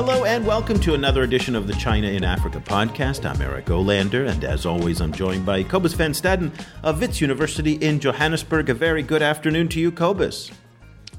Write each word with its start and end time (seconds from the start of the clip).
Hello 0.00 0.24
and 0.24 0.46
welcome 0.46 0.80
to 0.80 0.94
another 0.94 1.24
edition 1.24 1.54
of 1.54 1.66
the 1.66 1.74
China 1.74 2.08
in 2.08 2.24
Africa 2.24 2.58
podcast. 2.58 3.28
I'm 3.28 3.42
Eric 3.42 3.66
Olander, 3.66 4.26
and 4.26 4.44
as 4.44 4.64
always, 4.64 4.98
I'm 4.98 5.12
joined 5.12 5.44
by 5.44 5.62
Cobus 5.62 5.92
van 5.92 6.12
Staden 6.12 6.52
of 6.82 7.02
Wits 7.02 7.20
University 7.20 7.74
in 7.74 8.00
Johannesburg. 8.00 8.70
A 8.70 8.74
very 8.74 9.02
good 9.02 9.20
afternoon 9.20 9.68
to 9.68 9.78
you, 9.78 9.92
Cobus. 9.92 10.50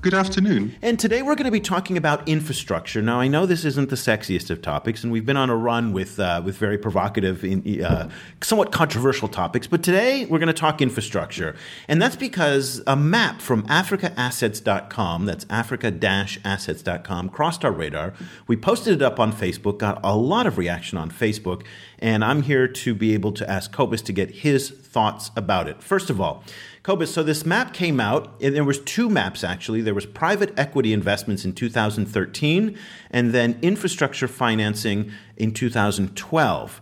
Good 0.01 0.15
afternoon. 0.15 0.73
And 0.81 0.99
today 0.99 1.21
we're 1.21 1.35
going 1.35 1.45
to 1.45 1.51
be 1.51 1.59
talking 1.59 1.95
about 1.95 2.27
infrastructure. 2.27 3.03
Now, 3.03 3.19
I 3.19 3.27
know 3.27 3.45
this 3.45 3.63
isn't 3.63 3.91
the 3.91 3.95
sexiest 3.95 4.49
of 4.49 4.59
topics, 4.63 5.03
and 5.03 5.13
we've 5.13 5.27
been 5.27 5.37
on 5.37 5.51
a 5.51 5.55
run 5.55 5.93
with 5.93 6.19
uh, 6.19 6.41
with 6.43 6.57
very 6.57 6.79
provocative, 6.79 7.43
uh, 7.83 8.07
somewhat 8.41 8.71
controversial 8.71 9.27
topics. 9.27 9.67
But 9.67 9.83
today 9.83 10.25
we're 10.25 10.39
going 10.39 10.47
to 10.47 10.53
talk 10.53 10.81
infrastructure, 10.81 11.55
and 11.87 12.01
that's 12.01 12.15
because 12.15 12.81
a 12.87 12.95
map 12.95 13.41
from 13.41 13.61
AfricaAssets.com, 13.67 15.25
that's 15.25 15.45
Africa-Assets.com, 15.51 17.29
crossed 17.29 17.63
our 17.63 17.71
radar. 17.71 18.13
We 18.47 18.57
posted 18.57 18.95
it 18.95 19.01
up 19.03 19.19
on 19.19 19.31
Facebook, 19.31 19.77
got 19.77 19.99
a 20.03 20.15
lot 20.15 20.47
of 20.47 20.57
reaction 20.57 20.97
on 20.97 21.11
Facebook, 21.11 21.63
and 21.99 22.25
I'm 22.25 22.41
here 22.41 22.67
to 22.67 22.95
be 22.95 23.13
able 23.13 23.33
to 23.33 23.47
ask 23.47 23.71
Cobus 23.71 24.01
to 24.01 24.13
get 24.13 24.31
his 24.31 24.71
thoughts 24.71 25.29
about 25.35 25.69
it. 25.69 25.83
First 25.83 26.09
of 26.09 26.19
all. 26.19 26.43
Cobus, 26.83 27.13
so 27.13 27.21
this 27.21 27.45
map 27.45 27.73
came 27.73 27.99
out, 27.99 28.33
and 28.41 28.55
there 28.55 28.63
was 28.63 28.79
two 28.79 29.07
maps 29.07 29.43
actually. 29.43 29.81
There 29.81 29.93
was 29.93 30.07
private 30.07 30.57
equity 30.57 30.93
investments 30.93 31.45
in 31.45 31.53
2013, 31.53 32.77
and 33.11 33.31
then 33.31 33.59
infrastructure 33.61 34.27
financing 34.27 35.11
in 35.37 35.53
2012. 35.53 36.81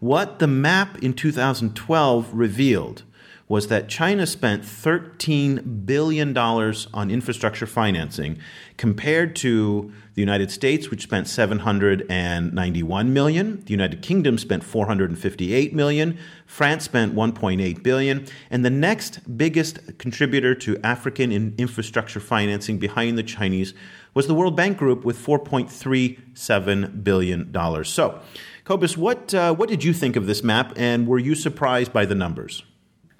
What 0.00 0.38
the 0.38 0.46
map 0.46 1.02
in 1.02 1.12
2012 1.12 2.30
revealed 2.32 3.02
was 3.46 3.68
that 3.68 3.88
China 3.88 4.26
spent 4.26 4.62
$13 4.62 5.84
billion 5.84 6.36
on 6.36 7.10
infrastructure 7.10 7.66
financing 7.66 8.38
compared 8.76 9.36
to 9.36 9.92
the 10.14 10.22
United 10.22 10.50
States, 10.50 10.90
which 10.90 11.02
spent 11.02 11.28
791 11.28 13.12
million. 13.12 13.62
The 13.64 13.70
United 13.70 14.00
Kingdom 14.00 14.38
spent 14.38 14.64
458 14.64 15.74
million. 15.74 16.18
France 16.46 16.84
spent 16.84 17.14
1.8 17.14 17.82
billion. 17.82 18.26
And 18.50 18.64
the 18.64 18.70
next 18.70 19.36
biggest 19.36 19.98
contributor 19.98 20.54
to 20.54 20.78
African 20.82 21.32
infrastructure 21.58 22.20
financing 22.20 22.78
behind 22.78 23.18
the 23.18 23.22
Chinese 23.22 23.74
was 24.14 24.26
the 24.26 24.34
World 24.34 24.56
Bank 24.56 24.78
Group 24.78 25.04
with 25.04 25.18
4.37 25.18 27.04
billion 27.04 27.50
dollars. 27.52 27.90
So, 27.90 28.20
Cobus, 28.64 28.96
what 28.96 29.34
uh, 29.34 29.54
what 29.54 29.68
did 29.68 29.84
you 29.84 29.92
think 29.92 30.16
of 30.16 30.26
this 30.26 30.42
map, 30.42 30.72
and 30.76 31.06
were 31.06 31.18
you 31.18 31.34
surprised 31.34 31.92
by 31.92 32.06
the 32.06 32.14
numbers? 32.14 32.62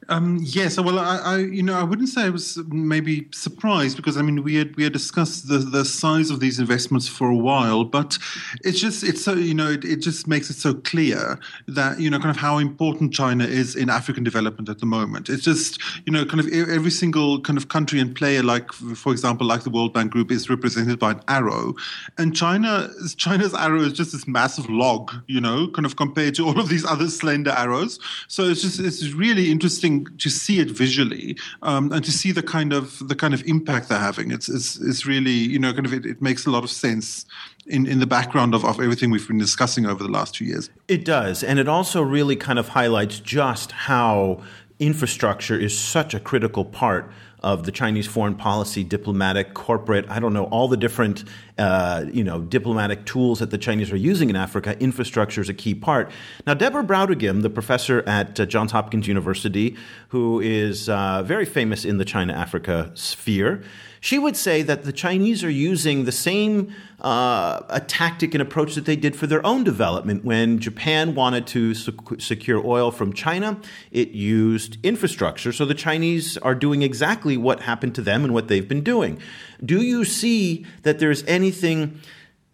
Um, 0.09 0.39
yes, 0.43 0.79
well, 0.79 0.99
I, 0.99 1.17
I, 1.17 1.39
you 1.39 1.63
know, 1.63 1.79
I 1.79 1.83
wouldn't 1.83 2.09
say 2.09 2.23
I 2.23 2.31
was 2.31 2.59
maybe 2.69 3.29
surprised 3.33 3.97
because 3.97 4.17
I 4.17 4.23
mean 4.23 4.43
we 4.43 4.57
had 4.57 4.75
we 4.77 4.85
had 4.85 4.93
discussed 4.93 5.49
the 5.49 5.59
the 5.59 5.85
size 5.85 6.31
of 6.31 6.41
these 6.41 6.59
investments 6.59 7.09
for 7.09 7.31
a 7.31 7.37
while, 7.37 7.85
but 7.85 8.19
it's 8.63 8.81
just 8.81 9.03
it's 9.03 9.23
so 9.23 9.35
you 9.35 9.55
know 9.55 9.71
it, 9.71 9.85
it 9.85 9.97
just 9.97 10.27
makes 10.27 10.51
it 10.51 10.55
so 10.55 10.75
clear 10.75 11.39
that 11.69 12.01
you 12.01 12.11
know 12.11 12.19
kind 12.19 12.31
of 12.31 12.37
how 12.37 12.59
important 12.59 13.13
China 13.13 13.45
is 13.45 13.77
in 13.77 13.89
African 13.89 14.25
development 14.25 14.69
at 14.69 14.79
the 14.79 14.87
moment. 14.87 15.29
It's 15.29 15.43
just 15.43 15.81
you 16.07 16.13
know 16.13 16.25
kind 16.25 16.41
of 16.41 16.53
every 16.53 16.91
single 16.91 17.41
kind 17.41 17.57
of 17.57 17.69
country 17.69 18.01
and 18.01 18.15
player, 18.15 18.43
like 18.43 18.73
for 18.73 19.13
example, 19.13 19.47
like 19.47 19.63
the 19.63 19.71
World 19.71 19.95
Bank 19.95 20.11
Group, 20.11 20.31
is 20.31 20.51
represented 20.51 20.99
by 20.99 21.13
an 21.13 21.21
arrow, 21.29 21.75
and 22.19 22.37
China 22.37 22.91
China's 23.17 23.55
arrow 23.55 23.81
is 23.81 23.93
just 23.93 24.13
this 24.13 24.27
massive 24.29 24.69
log, 24.69 25.13
you 25.27 25.41
know, 25.41 25.69
kind 25.69 25.87
of 25.87 25.97
compared 25.97 26.35
to 26.35 26.47
all 26.47 26.59
of 26.59 26.69
these 26.69 26.85
other 26.85 27.09
slender 27.09 27.53
arrows. 27.53 27.99
So 28.29 28.45
it's 28.45 28.63
just 28.63 28.81
it's 28.81 29.13
really 29.13 29.51
interesting 29.51 29.94
to 30.19 30.29
see 30.31 30.61
it 30.61 30.71
visually 30.71 31.37
um, 31.63 31.93
and 31.93 32.05
to 32.05 32.13
see 32.13 32.33
the 32.33 32.43
kind 32.43 32.73
of 32.73 32.87
the 33.09 33.15
kind 33.15 33.35
of 33.35 33.43
impact 33.47 33.89
they're 33.89 33.99
having. 33.99 34.31
It's 34.31 34.49
it's, 34.49 34.77
it's 34.81 35.07
really 35.07 35.31
you 35.31 35.59
know 35.59 35.73
kind 35.73 35.87
of 35.87 35.93
it, 35.93 36.07
it 36.07 36.23
makes 36.23 36.47
a 36.47 36.51
lot 36.51 36.65
of 36.65 36.71
sense 36.71 37.27
in, 37.67 37.87
in 37.87 37.99
the 38.01 38.07
background 38.07 38.55
of, 38.55 38.65
of 38.65 38.81
everything 38.81 39.11
we've 39.11 39.27
been 39.27 39.39
discussing 39.39 39.87
over 39.87 40.03
the 40.03 40.11
last 40.11 40.35
two 40.35 40.45
years. 40.45 40.71
It 40.89 41.05
does. 41.05 41.43
And 41.43 41.59
it 41.59 41.69
also 41.69 42.03
really 42.03 42.37
kind 42.37 42.59
of 42.59 42.69
highlights 42.69 43.21
just 43.21 43.73
how 43.73 44.43
infrastructure 44.79 45.59
is 45.59 45.77
such 45.79 46.15
a 46.15 46.21
critical 46.21 46.65
part 46.65 47.11
of 47.45 47.65
the 47.65 47.71
Chinese 47.71 48.07
foreign 48.07 48.35
policy, 48.35 48.83
diplomatic, 48.83 49.53
corporate, 49.53 50.09
I 50.09 50.19
don't 50.19 50.33
know, 50.33 50.45
all 50.45 50.67
the 50.67 50.79
different, 50.79 51.25
uh, 51.59 52.07
you 52.11 52.25
know, 52.25 52.41
diplomatic 52.41 53.05
tools 53.05 53.39
that 53.41 53.51
the 53.51 53.59
Chinese 53.59 53.93
are 53.93 53.99
using 53.99 54.31
in 54.31 54.37
Africa, 54.37 54.77
infrastructure 54.81 55.43
is 55.43 55.51
a 55.51 55.55
key 55.55 55.75
part. 55.75 56.11
Now, 56.47 56.55
Deborah 56.55 56.83
Brautigam, 56.83 57.43
the 57.43 57.51
professor 57.51 58.03
at 58.07 58.41
uh, 58.41 58.47
Johns 58.47 58.73
Hopkins 58.73 59.07
University, 59.07 59.77
who 60.09 60.41
is 60.41 60.89
uh, 60.89 61.23
very 61.23 61.45
famous 61.45 61.85
in 61.85 61.99
the 61.99 62.05
China-Africa 62.07 62.91
sphere, 62.95 63.63
she 64.01 64.19
would 64.19 64.37
say 64.37 64.63
that 64.63 64.85
the 64.85 64.93
Chinese 64.93 65.45
are 65.45 65.51
using 65.51 66.05
the 66.05 66.13
same 66.13 66.75
uh, 67.05 67.61
a 67.69 67.81
tactic 67.81 68.35
and 68.35 68.41
approach 68.41 68.75
that 68.75 68.87
they 68.87 68.97
did 68.97 69.15
for 69.15 69.27
their 69.27 69.45
own 69.47 69.63
development. 69.63 70.25
When 70.25 70.59
Japan 70.59 71.15
wanted 71.15 71.47
to 71.49 71.75
sec- 71.75 72.19
secure 72.19 72.67
oil 72.67 72.91
from 72.91 73.13
China, 73.13 73.61
it 73.93 74.09
used 74.13 74.79
infrastructure. 74.83 75.53
So 75.53 75.67
the 75.67 75.75
Chinese 75.75 76.39
are 76.39 76.55
doing 76.55 76.81
exactly 76.81 77.37
what 77.37 77.61
happened 77.61 77.95
to 77.97 78.03
them 78.03 78.25
and 78.25 78.33
what 78.33 78.49
they've 78.49 78.67
been 78.67 78.83
doing. 78.83 79.21
Do 79.63 79.83
you 79.83 80.05
see 80.05 80.65
that 80.83 80.99
there's 80.99 81.23
anything? 81.25 82.01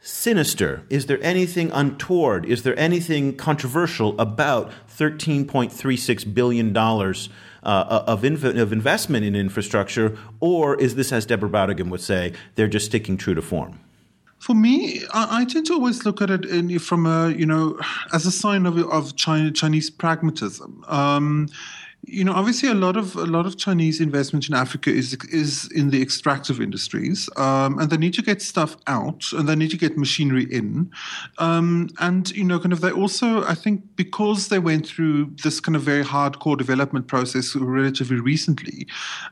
sinister? 0.02 0.82
Is 0.88 1.04
there 1.04 1.22
anything 1.22 1.70
untoward? 1.72 2.46
Is 2.46 2.62
there 2.62 2.76
anything 2.78 3.36
controversial 3.36 4.18
about 4.18 4.72
$13.36 4.88 6.32
billion 6.32 6.74
uh, 6.74 7.12
of, 7.62 8.22
inv- 8.22 8.58
of 8.58 8.72
investment 8.72 9.26
in 9.26 9.36
infrastructure, 9.36 10.16
or 10.40 10.80
is 10.80 10.94
this, 10.94 11.12
as 11.12 11.26
Deborah 11.26 11.50
Brautigam 11.50 11.90
would 11.90 12.00
say, 12.00 12.32
they're 12.54 12.66
just 12.66 12.86
sticking 12.86 13.18
true 13.18 13.34
to 13.34 13.42
form? 13.42 13.78
For 14.40 14.54
me, 14.54 15.02
I, 15.12 15.42
I, 15.42 15.44
tend 15.44 15.66
to 15.66 15.74
always 15.74 16.06
look 16.06 16.22
at 16.22 16.30
it 16.30 16.46
in, 16.46 16.78
from 16.78 17.04
a 17.04 17.28
you 17.28 17.44
know 17.44 17.78
as 18.12 18.24
a 18.24 18.32
sign 18.32 18.64
of 18.64 18.78
of 18.78 19.14
China, 19.16 19.50
Chinese 19.50 19.90
pragmatism. 19.90 20.82
Um, 20.88 21.48
you 22.04 22.24
know, 22.24 22.32
obviously, 22.32 22.68
a 22.68 22.74
lot 22.74 22.96
of 22.96 23.14
a 23.14 23.26
lot 23.26 23.44
of 23.44 23.58
Chinese 23.58 24.00
investment 24.00 24.48
in 24.48 24.54
Africa 24.54 24.90
is 24.90 25.14
is 25.30 25.70
in 25.72 25.90
the 25.90 26.00
extractive 26.00 26.60
industries, 26.60 27.28
um, 27.36 27.78
and 27.78 27.90
they 27.90 27.98
need 27.98 28.14
to 28.14 28.22
get 28.22 28.40
stuff 28.40 28.76
out, 28.86 29.30
and 29.32 29.48
they 29.48 29.54
need 29.54 29.70
to 29.70 29.76
get 29.76 29.98
machinery 29.98 30.44
in, 30.44 30.90
um, 31.38 31.90
and 32.00 32.30
you 32.30 32.44
know, 32.44 32.58
kind 32.58 32.72
of 32.72 32.80
they 32.80 32.90
also, 32.90 33.44
I 33.44 33.54
think, 33.54 33.82
because 33.96 34.48
they 34.48 34.58
went 34.58 34.86
through 34.86 35.26
this 35.42 35.60
kind 35.60 35.76
of 35.76 35.82
very 35.82 36.02
hardcore 36.02 36.56
development 36.56 37.06
process 37.06 37.54
relatively 37.54 38.18
recently, 38.18 38.86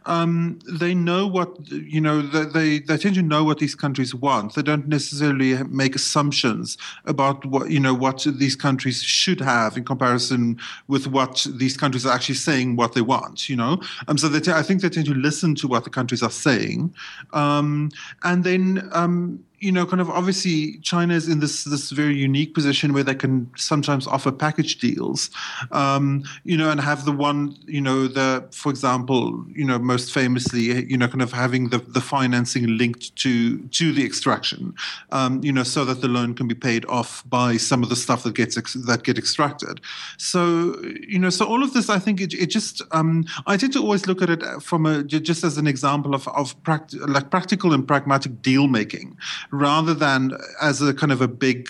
um, 0.05 0.59
they 0.71 0.95
know 0.95 1.27
what 1.27 1.57
you 1.71 2.03
know 2.03 2.21
they 2.21 2.81
they 2.81 2.99
tend 2.99 3.15
to 3.15 3.23
know 3.23 3.45
what 3.45 3.59
these 3.59 3.75
countries 3.75 4.15
want. 4.15 4.55
They 4.55 4.63
don't 4.63 4.89
necessarily 4.89 5.63
make 5.65 5.95
assumptions 5.95 6.77
about 7.07 7.47
what 7.47 7.71
you 7.71 7.81
know 7.81 7.95
what 7.95 8.27
these 8.37 8.57
countries 8.57 9.03
should 9.03 9.41
have 9.41 9.79
in 9.79 9.85
comparison 9.85 10.59
with 10.87 11.07
what 11.07 11.47
these 11.55 11.77
countries 11.77 12.05
are 12.05 12.15
actually 12.15 12.35
saying 12.35 12.58
saying 12.59 12.77
what 12.77 12.95
they 12.95 13.03
want, 13.03 13.49
you 13.49 13.57
know. 13.57 13.81
Um, 14.09 14.19
so 14.19 14.29
they 14.29 14.41
t- 14.41 14.53
I 14.53 14.63
think 14.63 14.83
they 14.83 14.89
tend 14.89 15.07
to 15.07 15.15
listen 15.15 15.55
to 15.57 15.69
what 15.69 15.85
the 15.85 15.91
countries 15.91 16.23
are 16.23 16.31
saying, 16.31 16.95
um, 17.33 17.91
and 18.25 18.45
then 18.45 18.89
um, 18.93 19.45
you 19.61 19.73
know, 19.73 19.85
kind 19.85 20.01
of 20.01 20.09
obviously 20.11 20.79
China 20.79 21.15
is 21.15 21.29
in 21.29 21.41
this 21.41 21.65
this 21.65 21.91
very 21.91 22.17
unique 22.17 22.55
position 22.55 22.93
where 22.93 23.03
they 23.03 23.15
can 23.15 23.51
sometimes 23.57 24.07
offer 24.07 24.31
package 24.31 24.79
deals, 24.79 25.31
um, 25.73 26.23
you 26.45 26.57
know, 26.57 26.71
and 26.71 26.81
have 26.81 27.05
the 27.05 27.13
one, 27.13 27.57
you 27.67 27.81
know, 27.81 28.07
the 28.07 28.47
for 28.53 28.71
example, 28.71 29.45
you 29.53 29.65
know, 29.65 29.79
most 29.79 30.13
famously, 30.13 30.85
you 30.87 30.97
know, 30.97 31.09
kind 31.09 31.23
of 31.23 31.33
having 31.33 31.71
the, 31.71 31.79
the 31.79 32.01
financing 32.01 32.79
linked 32.79 33.15
to 33.17 33.59
to 33.59 33.93
the 33.93 34.05
extraction, 34.05 34.75
um, 35.11 35.43
you 35.43 35.53
know, 35.53 35.65
so 35.65 35.85
that 35.85 36.01
the 36.01 36.09
loan 36.09 36.35
can 36.35 36.47
be 36.47 36.55
paid 36.55 36.85
off 36.87 37.29
by 37.29 37.57
some 37.57 37.83
of 37.83 37.89
the 37.89 37.97
stuff 37.97 38.23
that 38.23 38.35
gets 38.35 38.57
ex- 38.57 38.75
that 38.75 39.03
get 39.03 39.19
extracted. 39.19 39.81
So 40.19 40.81
you 41.07 41.19
know, 41.19 41.31
so 41.31 41.45
all 41.47 41.65
of 41.65 41.73
this, 41.73 41.91
I 41.91 41.99
think 41.99 42.21
it, 42.21 42.33
it 42.33 42.47
just 42.47 42.81
um, 42.93 43.25
I 43.47 43.57
tend 43.57 43.73
to 43.73 43.81
always 43.81 44.07
look 44.07 44.23
at 44.23 44.31
it 44.31 44.43
from 44.63 44.87
a 44.87 45.03
just 45.03 45.43
as 45.43 45.59
an 45.59 45.67
example 45.67 46.15
of 46.15 46.29
of 46.29 46.55
like 46.93 47.31
practical 47.31 47.73
and 47.73 47.87
pragmatic 47.87 48.41
deal 48.41 48.69
making 48.69 49.17
rather 49.51 49.95
than 49.95 50.33
as 50.61 50.83
a 50.83 50.95
kind 50.95 51.13
of 51.13 51.21
a 51.21 51.29
big, 51.29 51.69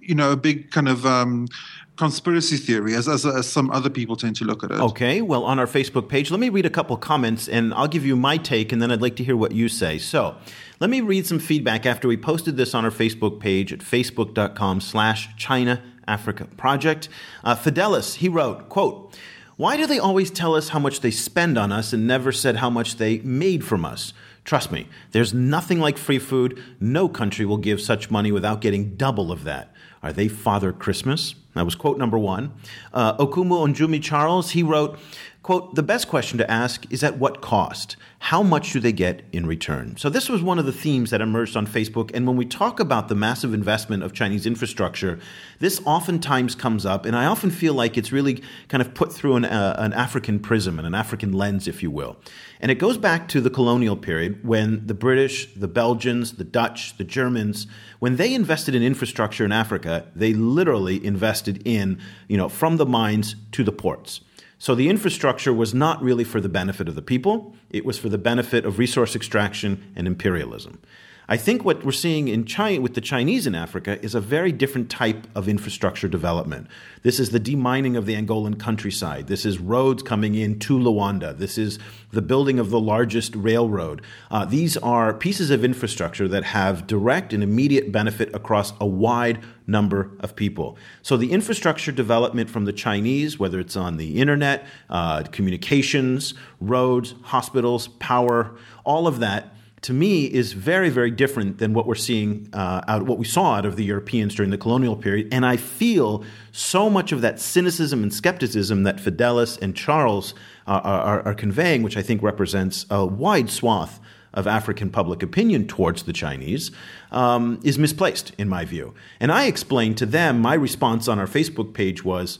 you 0.00 0.14
know, 0.14 0.32
a 0.32 0.36
big 0.36 0.70
kind 0.70 0.88
of 0.88 1.04
um, 1.06 1.48
conspiracy 1.96 2.56
theory, 2.56 2.94
as, 2.94 3.08
as, 3.08 3.26
as, 3.26 3.46
some 3.46 3.70
other 3.70 3.90
people 3.90 4.16
tend 4.16 4.36
to 4.36 4.44
look 4.44 4.62
at 4.62 4.70
it. 4.70 4.78
Okay, 4.78 5.20
well, 5.20 5.44
on 5.44 5.58
our 5.58 5.66
Facebook 5.66 6.08
page, 6.08 6.30
let 6.30 6.40
me 6.40 6.48
read 6.48 6.64
a 6.64 6.70
couple 6.70 6.96
comments 6.96 7.48
and 7.48 7.74
I'll 7.74 7.88
give 7.88 8.06
you 8.06 8.16
my 8.16 8.36
take 8.36 8.72
and 8.72 8.80
then 8.80 8.90
I'd 8.90 9.02
like 9.02 9.16
to 9.16 9.24
hear 9.24 9.36
what 9.36 9.52
you 9.52 9.68
say. 9.68 9.98
So, 9.98 10.36
let 10.80 10.90
me 10.90 11.00
read 11.00 11.26
some 11.26 11.40
feedback 11.40 11.86
after 11.86 12.06
we 12.06 12.16
posted 12.16 12.56
this 12.56 12.72
on 12.72 12.84
our 12.84 12.90
Facebook 12.92 13.40
page 13.40 13.72
at 13.72 13.80
facebook.com 13.80 14.80
slash 14.80 15.28
China 15.36 15.82
Africa 16.06 16.46
Project. 16.56 17.08
Uh, 17.42 17.56
Fidelis, 17.56 18.14
he 18.16 18.28
wrote, 18.28 18.68
quote, 18.68 19.16
why 19.56 19.76
do 19.76 19.86
they 19.86 19.98
always 19.98 20.30
tell 20.30 20.54
us 20.54 20.68
how 20.68 20.78
much 20.78 21.00
they 21.00 21.10
spend 21.10 21.58
on 21.58 21.72
us 21.72 21.92
and 21.92 22.06
never 22.06 22.30
said 22.30 22.56
how 22.56 22.70
much 22.70 22.96
they 22.96 23.18
made 23.18 23.64
from 23.64 23.84
us? 23.84 24.12
Trust 24.48 24.72
me, 24.72 24.88
there's 25.10 25.34
nothing 25.34 25.78
like 25.78 25.98
free 25.98 26.18
food. 26.18 26.58
No 26.80 27.06
country 27.06 27.44
will 27.44 27.58
give 27.58 27.82
such 27.82 28.10
money 28.10 28.32
without 28.32 28.62
getting 28.62 28.94
double 28.94 29.30
of 29.30 29.44
that. 29.44 29.74
Are 30.02 30.10
they 30.10 30.26
Father 30.26 30.72
Christmas? 30.72 31.34
That 31.52 31.66
was 31.66 31.74
quote 31.74 31.98
number 31.98 32.16
one. 32.16 32.54
Uh, 32.94 33.14
Okumu 33.18 33.68
Onjumi 33.68 34.02
Charles, 34.02 34.52
he 34.52 34.62
wrote, 34.62 34.98
Quote, 35.42 35.74
the 35.74 35.82
best 35.82 36.08
question 36.08 36.36
to 36.38 36.50
ask 36.50 36.90
is 36.90 37.02
at 37.02 37.18
what 37.18 37.40
cost? 37.40 37.96
How 38.18 38.42
much 38.42 38.72
do 38.72 38.80
they 38.80 38.92
get 38.92 39.22
in 39.32 39.46
return? 39.46 39.96
So, 39.96 40.10
this 40.10 40.28
was 40.28 40.42
one 40.42 40.58
of 40.58 40.66
the 40.66 40.72
themes 40.72 41.10
that 41.10 41.20
emerged 41.20 41.56
on 41.56 41.66
Facebook. 41.66 42.10
And 42.12 42.26
when 42.26 42.36
we 42.36 42.44
talk 42.44 42.80
about 42.80 43.08
the 43.08 43.14
massive 43.14 43.54
investment 43.54 44.02
of 44.02 44.12
Chinese 44.12 44.46
infrastructure, 44.46 45.18
this 45.58 45.80
oftentimes 45.86 46.54
comes 46.54 46.84
up. 46.84 47.06
And 47.06 47.16
I 47.16 47.26
often 47.26 47.50
feel 47.50 47.74
like 47.74 47.96
it's 47.96 48.12
really 48.12 48.42
kind 48.68 48.80
of 48.82 48.92
put 48.92 49.12
through 49.12 49.36
an, 49.36 49.44
uh, 49.46 49.76
an 49.78 49.92
African 49.92 50.38
prism 50.38 50.78
and 50.78 50.86
an 50.86 50.94
African 50.94 51.32
lens, 51.32 51.66
if 51.66 51.82
you 51.82 51.90
will. 51.90 52.16
And 52.60 52.70
it 52.70 52.76
goes 52.76 52.98
back 52.98 53.28
to 53.28 53.40
the 53.40 53.50
colonial 53.50 53.96
period 53.96 54.44
when 54.44 54.86
the 54.86 54.94
British, 54.94 55.54
the 55.54 55.68
Belgians, 55.68 56.32
the 56.34 56.44
Dutch, 56.44 56.96
the 56.96 57.04
Germans, 57.04 57.66
when 58.00 58.16
they 58.16 58.34
invested 58.34 58.74
in 58.74 58.82
infrastructure 58.82 59.44
in 59.44 59.52
Africa, 59.52 60.06
they 60.14 60.34
literally 60.34 61.04
invested 61.04 61.62
in, 61.64 62.00
you 62.26 62.36
know, 62.36 62.48
from 62.48 62.76
the 62.76 62.86
mines 62.86 63.36
to 63.52 63.62
the 63.62 63.72
ports. 63.72 64.22
So 64.58 64.74
the 64.74 64.88
infrastructure 64.88 65.52
was 65.52 65.72
not 65.72 66.02
really 66.02 66.24
for 66.24 66.40
the 66.40 66.48
benefit 66.48 66.88
of 66.88 66.96
the 66.96 67.02
people, 67.02 67.54
it 67.70 67.84
was 67.84 67.96
for 67.96 68.08
the 68.08 68.18
benefit 68.18 68.64
of 68.64 68.78
resource 68.78 69.14
extraction 69.14 69.92
and 69.94 70.08
imperialism. 70.08 70.80
I 71.30 71.36
think 71.36 71.62
what 71.62 71.84
we're 71.84 71.92
seeing 71.92 72.28
in 72.28 72.46
China 72.46 72.80
with 72.80 72.94
the 72.94 73.02
Chinese 73.02 73.46
in 73.46 73.54
Africa 73.54 74.02
is 74.02 74.14
a 74.14 74.20
very 74.20 74.50
different 74.50 74.88
type 74.88 75.26
of 75.34 75.46
infrastructure 75.46 76.08
development. 76.08 76.68
This 77.02 77.20
is 77.20 77.30
the 77.30 77.40
demining 77.40 77.98
of 77.98 78.06
the 78.06 78.14
Angolan 78.14 78.58
countryside. 78.58 79.26
This 79.26 79.44
is 79.44 79.58
roads 79.58 80.02
coming 80.02 80.34
in 80.34 80.58
to 80.60 80.78
Luanda. 80.78 81.36
This 81.36 81.58
is 81.58 81.78
the 82.12 82.22
building 82.22 82.58
of 82.58 82.70
the 82.70 82.80
largest 82.80 83.36
railroad. 83.36 84.00
Uh, 84.30 84.46
these 84.46 84.78
are 84.78 85.12
pieces 85.12 85.50
of 85.50 85.66
infrastructure 85.66 86.28
that 86.28 86.44
have 86.44 86.86
direct 86.86 87.34
and 87.34 87.42
immediate 87.42 87.92
benefit 87.92 88.34
across 88.34 88.72
a 88.80 88.86
wide 88.86 89.38
number 89.66 90.10
of 90.20 90.34
people. 90.34 90.78
So 91.02 91.18
the 91.18 91.30
infrastructure 91.30 91.92
development 91.92 92.48
from 92.48 92.64
the 92.64 92.72
Chinese, 92.72 93.38
whether 93.38 93.60
it's 93.60 93.76
on 93.76 93.98
the 93.98 94.18
internet, 94.18 94.66
uh, 94.88 95.24
communications, 95.24 96.32
roads, 96.58 97.14
hospitals, 97.24 97.88
power, 97.88 98.56
all 98.86 99.06
of 99.06 99.20
that 99.20 99.52
to 99.82 99.92
me 99.92 100.24
is 100.26 100.52
very 100.52 100.88
very 100.90 101.10
different 101.10 101.58
than 101.58 101.74
what 101.74 101.86
we're 101.86 101.94
seeing 101.94 102.48
uh, 102.52 102.82
out 102.88 103.04
what 103.04 103.18
we 103.18 103.24
saw 103.24 103.56
out 103.56 103.66
of 103.66 103.76
the 103.76 103.84
Europeans 103.84 104.34
during 104.34 104.50
the 104.50 104.58
colonial 104.58 104.96
period. 104.96 105.28
And 105.32 105.46
I 105.46 105.56
feel 105.56 106.24
so 106.52 106.90
much 106.90 107.12
of 107.12 107.20
that 107.20 107.40
cynicism 107.40 108.02
and 108.02 108.12
skepticism 108.12 108.82
that 108.84 108.96
Fidelis 108.98 109.60
and 109.60 109.76
Charles 109.76 110.34
uh, 110.66 110.80
are, 110.82 111.22
are, 111.22 111.34
conveying 111.34 111.82
which 111.82 111.96
I 111.96 112.02
think 112.02 112.22
represents 112.22 112.86
a 112.90 113.06
wide 113.06 113.50
swath 113.50 114.00
of 114.34 114.46
African 114.46 114.90
public 114.90 115.22
opinion 115.22 115.66
towards 115.66 116.02
the 116.02 116.12
Chinese 116.12 116.70
um, 117.10 117.60
is 117.64 117.78
misplaced 117.78 118.32
in 118.38 118.48
my 118.48 118.64
view. 118.64 118.94
And 119.20 119.32
I 119.32 119.46
explained 119.46 119.96
to 119.98 120.06
them 120.06 120.40
my 120.40 120.54
response 120.54 121.08
on 121.08 121.18
our 121.18 121.26
Facebook 121.26 121.72
page 121.72 122.04
was 122.04 122.38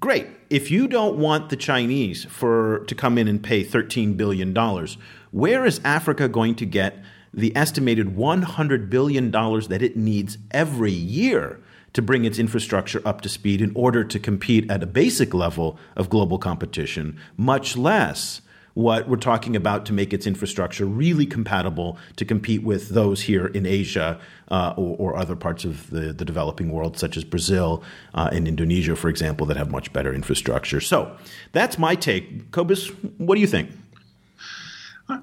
great. 0.00 0.26
If 0.50 0.70
you 0.70 0.88
don't 0.88 1.16
want 1.18 1.50
the 1.50 1.56
Chinese 1.56 2.24
for 2.24 2.80
to 2.86 2.94
come 2.94 3.18
in 3.18 3.28
and 3.28 3.42
pay 3.42 3.62
13 3.62 4.14
billion 4.14 4.52
dollars 4.52 4.98
where 5.32 5.64
is 5.66 5.80
Africa 5.84 6.28
going 6.28 6.54
to 6.54 6.66
get 6.66 7.02
the 7.34 7.54
estimated 7.56 8.14
$100 8.14 8.90
billion 8.90 9.30
that 9.30 9.80
it 9.82 9.96
needs 9.96 10.38
every 10.50 10.92
year 10.92 11.58
to 11.94 12.02
bring 12.02 12.24
its 12.24 12.38
infrastructure 12.38 13.02
up 13.06 13.20
to 13.22 13.28
speed 13.28 13.60
in 13.60 13.72
order 13.74 14.04
to 14.04 14.18
compete 14.18 14.70
at 14.70 14.82
a 14.82 14.86
basic 14.86 15.34
level 15.34 15.78
of 15.96 16.08
global 16.08 16.38
competition, 16.38 17.18
much 17.36 17.76
less 17.76 18.40
what 18.74 19.06
we're 19.06 19.16
talking 19.16 19.54
about 19.54 19.84
to 19.84 19.92
make 19.92 20.14
its 20.14 20.26
infrastructure 20.26 20.86
really 20.86 21.26
compatible 21.26 21.98
to 22.16 22.24
compete 22.24 22.62
with 22.62 22.88
those 22.90 23.22
here 23.22 23.46
in 23.48 23.66
Asia 23.66 24.18
uh, 24.50 24.72
or, 24.78 25.12
or, 25.12 25.16
other 25.18 25.36
parts 25.36 25.66
of 25.66 25.90
the, 25.90 26.12
the, 26.12 26.24
developing 26.24 26.70
world, 26.70 26.98
such 26.98 27.18
as 27.18 27.24
Brazil 27.24 27.82
uh, 28.14 28.30
and 28.32 28.48
Indonesia, 28.48 28.96
for 28.96 29.10
example, 29.10 29.46
that 29.46 29.58
have 29.58 29.70
much 29.70 29.92
better 29.92 30.14
infrastructure. 30.14 30.80
So 30.80 31.14
that's 31.52 31.78
my 31.78 31.94
take. 31.94 32.50
Cobus, 32.50 32.88
what 33.18 33.34
do 33.34 33.42
you 33.42 33.46
think? 33.46 33.70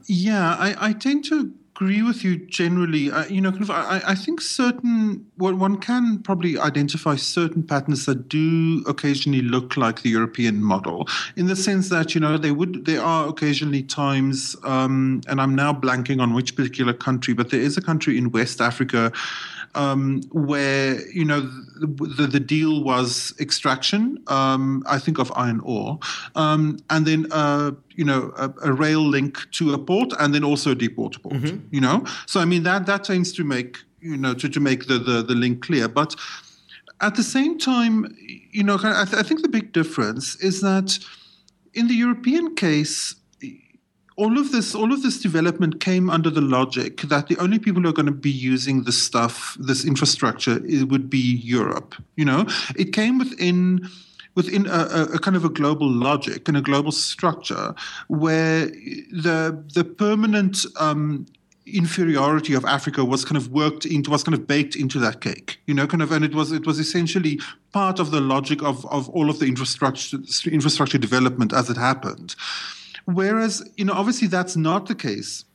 Yeah, 0.06 0.56
I, 0.56 0.90
I 0.90 0.94
tend 0.94 1.26
to 1.26 1.54
agree 1.80 2.02
with 2.02 2.24
you 2.24 2.38
generally. 2.48 3.10
Uh, 3.12 3.26
you 3.28 3.40
know, 3.40 3.52
kind 3.52 3.64
of, 3.64 3.72
I, 3.72 4.02
I 4.08 4.16
think 4.16 4.42
certain 4.42 5.26
well, 5.38 5.56
one 5.56 5.78
can 5.78 6.22
probably 6.24 6.58
identify 6.58 7.16
certain 7.16 7.64
patterns 7.64 8.06
that 8.06 8.28
do 8.28 8.84
occasionally 8.88 9.42
look 9.42 9.78
like 9.78 10.02
the 10.02 10.10
European 10.10 10.62
model, 10.62 11.08
in 11.38 11.48
the 11.48 11.56
sense 11.56 11.90
that 11.90 12.14
you 12.14 12.22
know 12.22 12.38
they 12.38 12.52
would 12.52 12.86
there 12.86 13.02
are 13.02 13.28
occasionally 13.30 13.84
times, 13.84 14.56
um, 14.64 15.22
and 15.28 15.40
I'm 15.40 15.56
now 15.56 15.72
blanking 15.74 16.22
on 16.22 16.34
which 16.34 16.56
particular 16.56 16.94
country, 16.94 17.34
but 17.34 17.50
there 17.50 17.62
is 17.62 17.78
a 17.78 17.82
country 17.82 18.18
in 18.18 18.32
West 18.32 18.60
Africa 18.60 19.12
um, 19.76 20.22
where 20.32 21.08
you 21.10 21.24
know 21.24 21.42
the, 21.42 21.88
the, 22.18 22.28
the 22.28 22.40
deal 22.40 22.84
was 22.84 23.34
extraction. 23.40 24.22
Um, 24.28 24.84
I 24.86 25.00
think 25.00 25.18
of 25.18 25.32
iron 25.36 25.62
ore, 25.62 26.00
um, 26.36 26.80
and 26.90 27.06
then 27.06 27.28
uh, 27.32 27.72
you 28.00 28.06
know 28.06 28.31
a, 28.38 28.48
a, 28.69 28.72
rail 28.74 29.04
link 29.16 29.34
to 29.51 29.74
a 29.74 29.78
port, 29.78 30.13
and 30.19 30.34
then 30.34 30.44
also 30.44 30.72
a 30.72 30.75
deep 30.75 30.96
water 30.98 31.19
port. 31.19 31.36
Mm-hmm. 31.36 31.57
You 31.75 31.81
know, 31.81 32.06
so 32.25 32.40
I 32.40 32.46
mean 32.46 32.63
that 32.63 32.86
that 32.86 33.04
tends 33.04 33.34
to 33.34 33.44
make 33.44 33.78
you 34.00 34.18
know 34.18 34.34
to, 34.34 34.48
to 34.50 34.60
make 34.60 34.88
the, 34.88 34.98
the 35.00 35.22
the 35.22 35.36
link 35.36 35.62
clear, 35.62 35.88
but. 35.88 36.16
At 37.01 37.16
the 37.16 37.24
same 37.24 37.57
time, 37.57 38.13
you 38.51 38.62
know, 38.62 38.78
I, 38.84 39.06
th- 39.06 39.16
I 39.16 39.24
think 39.24 39.42
the 39.42 39.48
big 39.48 39.72
difference 39.72 40.36
is 40.44 40.60
that 40.60 41.00
in 41.74 41.88
the 41.88 41.94
European 41.94 42.56
case, 42.56 43.16
all 44.19 44.38
of 44.38 44.52
this 44.52 44.75
all 44.75 44.92
of 44.92 45.02
this 45.02 45.18
development 45.22 45.80
came 45.80 46.10
under 46.10 46.30
the 46.30 46.42
logic 46.42 47.02
that 47.04 47.28
the 47.28 47.38
only 47.38 47.57
people 47.57 47.81
who 47.81 47.88
are 47.88 47.94
going 47.94 48.13
to 48.18 48.22
be 48.30 48.30
using 48.30 48.84
this 48.84 49.02
stuff 49.02 49.56
this 49.62 49.86
infrastructure 49.86 50.60
it 50.66 50.90
would 50.90 51.10
be 51.10 51.40
Europe 51.57 51.95
you 52.18 52.25
know 52.25 52.45
it 52.75 52.92
came 52.92 53.18
within 53.18 53.88
within 54.40 54.64
a, 54.68 54.82
a, 55.18 55.20
kind 55.26 55.36
of 55.40 55.44
a 55.44 55.54
global 55.62 55.90
logic 56.08 56.48
and 56.48 56.56
a 56.56 56.62
global 56.70 56.94
structure 56.94 57.68
where 58.08 58.68
the 59.26 59.38
the 59.78 59.84
permanent 59.84 60.56
um, 60.86 61.26
inferiority 61.82 62.54
of 62.60 62.64
Africa 62.78 63.02
was 63.14 63.26
kind 63.26 63.38
of 63.42 63.46
worked 63.62 63.86
into 63.86 64.12
was 64.16 64.24
kind 64.24 64.38
of 64.40 64.48
baked 64.54 64.76
into 64.84 64.98
that 65.06 65.18
cake 65.28 65.50
you 65.68 65.74
know 65.78 65.86
kind 65.92 66.02
of 66.02 66.10
and 66.16 66.24
it 66.30 66.34
was 66.40 66.48
it 66.60 66.66
was 66.66 66.78
essentially 66.80 67.34
part 67.72 68.00
of 68.00 68.08
the 68.12 68.22
logic 68.22 68.60
of 68.64 68.86
of 68.98 69.10
all 69.10 69.30
of 69.30 69.40
the 69.40 69.48
infrastructure 69.54 70.18
infrastructure 70.60 70.98
development 70.98 71.52
as 71.54 71.70
it 71.70 71.78
happened. 71.78 72.36
Whereas, 73.06 73.68
you 73.76 73.86
know, 73.86 73.94
obviously 73.94 74.28
that's 74.28 74.56
not 74.56 74.86
the 74.86 74.96
case 74.96 75.46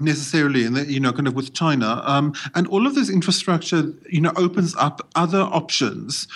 necessarily 0.00 0.64
in 0.64 0.74
the, 0.74 0.84
you 0.84 1.00
know 1.00 1.12
kind 1.12 1.26
of 1.26 1.34
with 1.34 1.52
china 1.54 2.00
um, 2.04 2.32
and 2.54 2.66
all 2.68 2.86
of 2.86 2.94
this 2.94 3.10
infrastructure 3.10 3.92
you 4.08 4.20
know 4.20 4.32
opens 4.36 4.74
up 4.76 4.96
other 5.14 5.40
options 5.40 6.28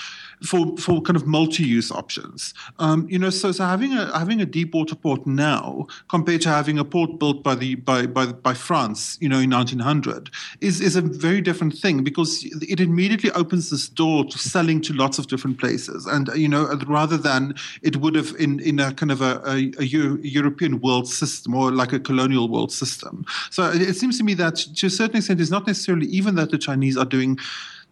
for 0.44 0.76
for 0.76 1.00
kind 1.02 1.16
of 1.16 1.26
multi-use 1.26 1.90
options. 1.90 2.54
Um, 2.78 3.06
you 3.08 3.18
know, 3.18 3.30
so 3.30 3.52
so 3.52 3.64
having 3.64 3.92
a 3.92 4.16
having 4.18 4.40
a 4.40 4.46
deep 4.46 4.74
water 4.74 4.94
port 4.94 5.26
now 5.26 5.86
compared 6.08 6.42
to 6.42 6.48
having 6.48 6.78
a 6.78 6.84
port 6.84 7.18
built 7.18 7.42
by 7.42 7.54
the 7.54 7.76
by 7.76 8.06
by 8.06 8.26
by 8.26 8.54
France, 8.54 9.18
you 9.20 9.28
know, 9.28 9.38
in 9.38 9.50
1900 9.50 10.30
is 10.60 10.80
is 10.80 10.96
a 10.96 11.02
very 11.02 11.40
different 11.40 11.76
thing 11.78 12.02
because 12.02 12.44
it 12.62 12.80
immediately 12.80 13.30
opens 13.32 13.70
this 13.70 13.88
door 13.88 14.24
to 14.24 14.38
selling 14.38 14.80
to 14.82 14.92
lots 14.92 15.18
of 15.18 15.26
different 15.28 15.58
places, 15.58 16.06
and 16.06 16.28
you 16.34 16.48
know, 16.48 16.66
rather 16.86 17.16
than 17.16 17.54
it 17.82 17.96
would 17.96 18.14
have 18.14 18.34
in 18.38 18.60
in 18.60 18.78
a 18.80 18.92
kind 18.94 19.12
of 19.12 19.20
a, 19.20 19.40
a, 19.46 19.72
a 19.78 19.84
European 19.84 20.80
world 20.80 21.08
system 21.08 21.54
or 21.54 21.70
like 21.70 21.92
a 21.92 22.00
colonial 22.00 22.48
world 22.48 22.72
system. 22.72 23.24
So 23.50 23.70
it 23.70 23.94
seems 23.94 24.18
to 24.18 24.24
me 24.24 24.34
that 24.34 24.56
to 24.56 24.86
a 24.86 24.90
certain 24.90 25.16
extent, 25.16 25.40
it's 25.40 25.50
not 25.50 25.66
necessarily 25.66 26.06
even 26.06 26.34
that 26.36 26.50
the 26.50 26.58
Chinese 26.58 26.96
are 26.96 27.04
doing 27.04 27.38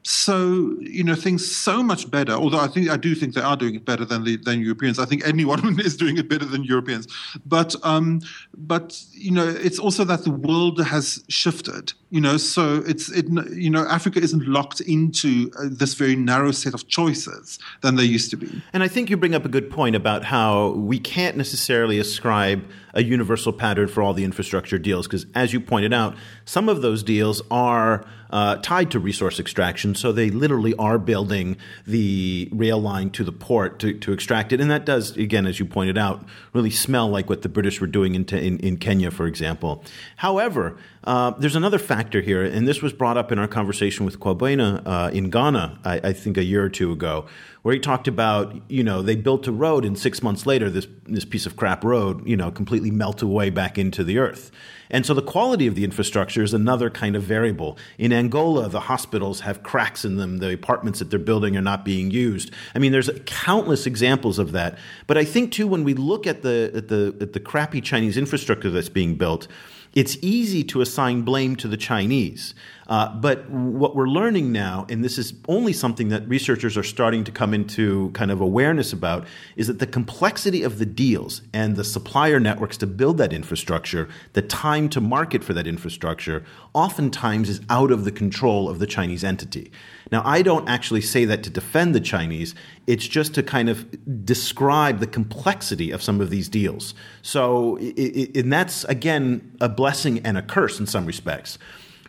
so 0.02 0.74
you 0.80 1.04
know 1.04 1.14
things 1.14 1.54
so 1.54 1.82
much 1.82 2.10
better 2.10 2.32
although 2.32 2.58
i 2.58 2.66
think 2.66 2.88
i 2.88 2.96
do 2.96 3.14
think 3.14 3.34
they 3.34 3.40
are 3.42 3.56
doing 3.56 3.74
it 3.74 3.84
better 3.84 4.04
than 4.04 4.24
the 4.24 4.36
than 4.36 4.60
europeans. 4.60 4.98
I 4.98 5.04
think 5.04 5.26
anyone 5.26 5.78
is 5.88 5.96
doing 5.96 6.16
it 6.16 6.28
better 6.28 6.44
than 6.44 6.64
europeans. 6.64 7.06
But 7.44 7.74
um 7.82 8.20
but 8.56 9.02
you 9.12 9.30
know 9.30 9.46
it's 9.46 9.78
also 9.78 10.04
that 10.04 10.24
the 10.24 10.30
world 10.30 10.80
has 10.80 11.22
shifted 11.28 11.92
you 12.10 12.20
know 12.20 12.36
so 12.36 12.82
it's 12.86 13.10
it 13.10 13.26
you 13.52 13.70
know 13.70 13.86
africa 13.88 14.20
isn't 14.20 14.46
locked 14.46 14.80
into 14.80 15.50
uh, 15.58 15.68
this 15.70 15.94
very 15.94 16.16
narrow 16.16 16.50
set 16.50 16.74
of 16.74 16.88
choices 16.88 17.58
than 17.82 17.96
they 17.96 18.04
used 18.04 18.30
to 18.30 18.36
be. 18.36 18.62
And 18.72 18.82
i 18.82 18.88
think 18.88 19.10
you 19.10 19.16
bring 19.16 19.34
up 19.34 19.44
a 19.44 19.48
good 19.48 19.70
point 19.70 19.96
about 19.96 20.24
how 20.24 20.70
we 20.70 20.98
can't 20.98 21.36
necessarily 21.36 21.98
ascribe 21.98 22.64
a 22.94 23.02
universal 23.02 23.52
pattern 23.52 23.88
for 23.88 24.02
all 24.02 24.14
the 24.14 24.24
infrastructure 24.24 24.78
deals 24.78 25.06
because 25.06 25.26
as 25.34 25.52
you 25.52 25.60
pointed 25.60 25.92
out 25.92 26.16
some 26.44 26.68
of 26.68 26.82
those 26.82 27.02
deals 27.02 27.42
are 27.50 28.04
uh, 28.30 28.56
tied 28.56 28.90
to 28.92 28.98
resource 28.98 29.38
extraction. 29.38 29.94
So 29.94 30.12
they 30.12 30.30
literally 30.30 30.74
are 30.76 30.98
building 30.98 31.56
the 31.86 32.48
rail 32.52 32.80
line 32.80 33.10
to 33.10 33.24
the 33.24 33.32
port 33.32 33.78
to, 33.80 33.94
to 33.94 34.12
extract 34.12 34.52
it. 34.52 34.60
And 34.60 34.70
that 34.70 34.84
does, 34.84 35.16
again, 35.16 35.46
as 35.46 35.58
you 35.58 35.66
pointed 35.66 35.98
out, 35.98 36.24
really 36.52 36.70
smell 36.70 37.08
like 37.08 37.28
what 37.28 37.42
the 37.42 37.48
British 37.48 37.80
were 37.80 37.86
doing 37.86 38.14
in, 38.14 38.24
in, 38.26 38.58
in 38.60 38.76
Kenya, 38.76 39.10
for 39.10 39.26
example. 39.26 39.84
However, 40.16 40.76
uh, 41.04 41.30
there's 41.38 41.56
another 41.56 41.78
factor 41.78 42.20
here, 42.20 42.44
and 42.44 42.68
this 42.68 42.82
was 42.82 42.92
brought 42.92 43.16
up 43.16 43.32
in 43.32 43.38
our 43.38 43.48
conversation 43.48 44.04
with 44.04 44.20
Kwabena 44.20 44.82
uh, 44.84 45.10
in 45.12 45.30
Ghana, 45.30 45.78
I, 45.84 46.00
I, 46.04 46.12
think 46.12 46.36
a 46.36 46.44
year 46.44 46.62
or 46.62 46.68
two 46.68 46.92
ago, 46.92 47.26
where 47.62 47.72
he 47.72 47.80
talked 47.80 48.06
about, 48.06 48.54
you 48.68 48.84
know, 48.84 49.00
they 49.00 49.16
built 49.16 49.46
a 49.46 49.52
road 49.52 49.86
and 49.86 49.98
six 49.98 50.22
months 50.22 50.44
later, 50.44 50.68
this, 50.68 50.86
this 51.06 51.24
piece 51.24 51.46
of 51.46 51.56
crap 51.56 51.84
road, 51.84 52.26
you 52.28 52.36
know, 52.36 52.50
completely 52.50 52.90
melted 52.90 53.22
away 53.22 53.48
back 53.48 53.78
into 53.78 54.04
the 54.04 54.18
earth. 54.18 54.50
And 54.90 55.06
so 55.06 55.14
the 55.14 55.22
quality 55.22 55.66
of 55.66 55.74
the 55.74 55.84
infrastructure 55.84 56.42
is 56.42 56.52
another 56.52 56.90
kind 56.90 57.14
of 57.14 57.22
variable. 57.22 57.78
In 57.96 58.12
Angola, 58.20 58.68
the 58.68 58.80
hospitals 58.80 59.40
have 59.40 59.62
cracks 59.62 60.04
in 60.04 60.16
them. 60.16 60.38
The 60.38 60.52
apartments 60.52 60.98
that 60.98 61.10
they're 61.10 61.18
building 61.18 61.56
are 61.56 61.62
not 61.62 61.84
being 61.84 62.10
used. 62.10 62.52
I 62.74 62.78
mean, 62.78 62.92
there's 62.92 63.10
countless 63.26 63.86
examples 63.86 64.38
of 64.38 64.52
that. 64.52 64.78
But 65.06 65.18
I 65.18 65.24
think 65.24 65.52
too, 65.52 65.66
when 65.66 65.82
we 65.82 65.94
look 65.94 66.26
at 66.26 66.42
the 66.42 66.70
at 66.74 66.88
the 66.88 67.16
at 67.20 67.32
the 67.32 67.40
crappy 67.40 67.80
Chinese 67.80 68.16
infrastructure 68.16 68.70
that's 68.70 68.90
being 68.90 69.16
built, 69.16 69.48
it's 69.94 70.16
easy 70.22 70.62
to 70.64 70.80
assign 70.80 71.22
blame 71.22 71.56
to 71.56 71.66
the 71.66 71.76
Chinese. 71.76 72.54
Uh, 72.90 73.08
but 73.14 73.48
what 73.48 73.94
we're 73.94 74.08
learning 74.08 74.50
now, 74.50 74.84
and 74.88 75.04
this 75.04 75.16
is 75.16 75.32
only 75.46 75.72
something 75.72 76.08
that 76.08 76.28
researchers 76.28 76.76
are 76.76 76.82
starting 76.82 77.22
to 77.22 77.30
come 77.30 77.54
into 77.54 78.10
kind 78.10 78.32
of 78.32 78.40
awareness 78.40 78.92
about, 78.92 79.24
is 79.54 79.68
that 79.68 79.78
the 79.78 79.86
complexity 79.86 80.64
of 80.64 80.80
the 80.80 80.84
deals 80.84 81.42
and 81.52 81.76
the 81.76 81.84
supplier 81.84 82.40
networks 82.40 82.76
to 82.76 82.88
build 82.88 83.16
that 83.16 83.32
infrastructure, 83.32 84.08
the 84.32 84.42
time 84.42 84.88
to 84.88 85.00
market 85.00 85.44
for 85.44 85.54
that 85.54 85.68
infrastructure, 85.68 86.44
oftentimes 86.74 87.48
is 87.48 87.60
out 87.70 87.92
of 87.92 88.04
the 88.04 88.10
control 88.10 88.68
of 88.68 88.80
the 88.80 88.88
Chinese 88.88 89.22
entity. 89.22 89.70
Now, 90.10 90.22
I 90.24 90.42
don't 90.42 90.68
actually 90.68 91.02
say 91.02 91.24
that 91.26 91.44
to 91.44 91.50
defend 91.50 91.94
the 91.94 92.00
Chinese. 92.00 92.56
It's 92.88 93.06
just 93.06 93.34
to 93.34 93.44
kind 93.44 93.68
of 93.68 93.86
describe 94.24 94.98
the 94.98 95.06
complexity 95.06 95.92
of 95.92 96.02
some 96.02 96.20
of 96.20 96.30
these 96.30 96.48
deals. 96.48 96.94
So, 97.22 97.76
and 97.76 98.52
that's, 98.52 98.82
again, 98.84 99.56
a 99.60 99.68
blessing 99.68 100.18
and 100.26 100.36
a 100.36 100.42
curse 100.42 100.80
in 100.80 100.86
some 100.86 101.06
respects. 101.06 101.56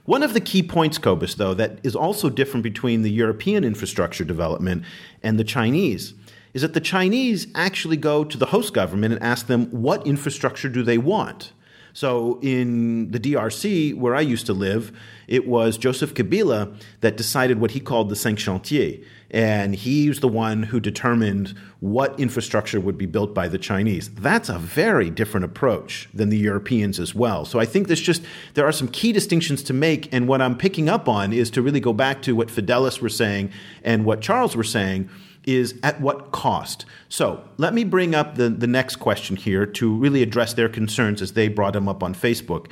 One 0.05 0.24
of 0.24 0.34
the 0.34 0.41
key 0.41 0.63
points, 0.63 0.98
Cobus, 0.98 1.36
though, 1.36 1.53
that 1.53 1.79
is 1.84 1.96
also 1.96 2.29
different 2.29 2.63
between 2.63 3.03
the 3.03 3.12
European 3.12 3.63
infrastructure 3.63 4.24
development 4.24 4.84
and 5.22 5.39
the 5.39 5.43
Chinese 5.43 6.13
is 6.53 6.63
that 6.63 6.74
the 6.74 6.81
Chinese 6.81 7.48
actually 7.55 7.98
go 7.98 8.24
to 8.24 8.38
the 8.38 8.48
host 8.48 8.74
government 8.74 9.13
and 9.13 9.24
ask 9.24 9.48
them 9.48 9.67
what 9.67 10.05
infrastructure 10.05 10.70
do 10.70 10.84
they 10.84 10.98
want. 10.98 11.53
So 11.93 12.39
in 12.41 13.12
the 13.12 13.20
DRC, 13.20 13.96
where 13.96 14.15
I 14.15 14.22
used 14.22 14.46
to 14.46 14.53
live, 14.53 14.98
it 15.27 15.48
was 15.48 15.77
Joseph 15.77 16.13
Kabila 16.13 16.75
that 17.01 17.17
decided 17.17 17.60
what 17.60 17.72
he 17.72 17.79
called 17.79 18.10
the 18.10 18.15
cinq 18.15 18.39
chantiers. 18.39 19.05
And 19.31 19.73
he's 19.73 20.19
the 20.19 20.27
one 20.27 20.63
who 20.63 20.81
determined 20.81 21.55
what 21.79 22.19
infrastructure 22.19 22.81
would 22.81 22.97
be 22.97 23.05
built 23.05 23.33
by 23.33 23.47
the 23.47 23.57
Chinese. 23.57 24.09
That's 24.09 24.50
a 24.50 24.59
very 24.59 25.09
different 25.09 25.45
approach 25.45 26.09
than 26.13 26.29
the 26.29 26.38
Europeans 26.38 27.00
as 27.00 27.15
well. 27.15 27.45
So 27.45 27.57
I 27.57 27.65
think 27.65 27.88
there's 27.88 28.01
just 28.01 28.23
there 28.55 28.67
are 28.67 28.73
some 28.73 28.89
key 28.89 29.13
distinctions 29.13 29.63
to 29.63 29.73
make. 29.73 30.13
And 30.13 30.27
what 30.27 30.41
I'm 30.41 30.57
picking 30.57 30.89
up 30.89 31.07
on 31.07 31.31
is 31.31 31.50
to 31.51 31.61
really 31.61 31.79
go 31.79 31.93
back 31.93 32.21
to 32.23 32.35
what 32.35 32.50
Fidelis 32.50 33.01
were 33.01 33.09
saying 33.09 33.51
and 33.83 34.03
what 34.03 34.21
Charles 34.21 34.55
were 34.55 34.63
saying 34.65 35.09
is 35.45 35.75
at 35.81 36.00
what 36.00 36.31
cost? 36.31 36.85
So 37.09 37.43
let 37.57 37.73
me 37.73 37.83
bring 37.83 38.13
up 38.13 38.35
the, 38.35 38.50
the 38.50 38.67
next 38.67 38.97
question 38.97 39.35
here 39.35 39.65
to 39.65 39.95
really 39.95 40.21
address 40.21 40.53
their 40.53 40.69
concerns 40.69 41.21
as 41.21 41.33
they 41.33 41.47
brought 41.47 41.73
them 41.73 41.89
up 41.89 42.03
on 42.03 42.13
Facebook. 42.13 42.67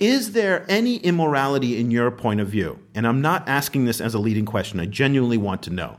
Is 0.00 0.32
there 0.32 0.66
any 0.68 0.96
immorality 0.96 1.78
in 1.78 1.90
your 1.90 2.10
point 2.10 2.40
of 2.40 2.48
view? 2.48 2.78
And 2.94 3.06
I'm 3.06 3.20
not 3.20 3.48
asking 3.48 3.84
this 3.84 4.00
as 4.00 4.14
a 4.14 4.18
leading 4.18 4.44
question, 4.44 4.80
I 4.80 4.86
genuinely 4.86 5.38
want 5.38 5.62
to 5.64 5.70
know. 5.70 5.98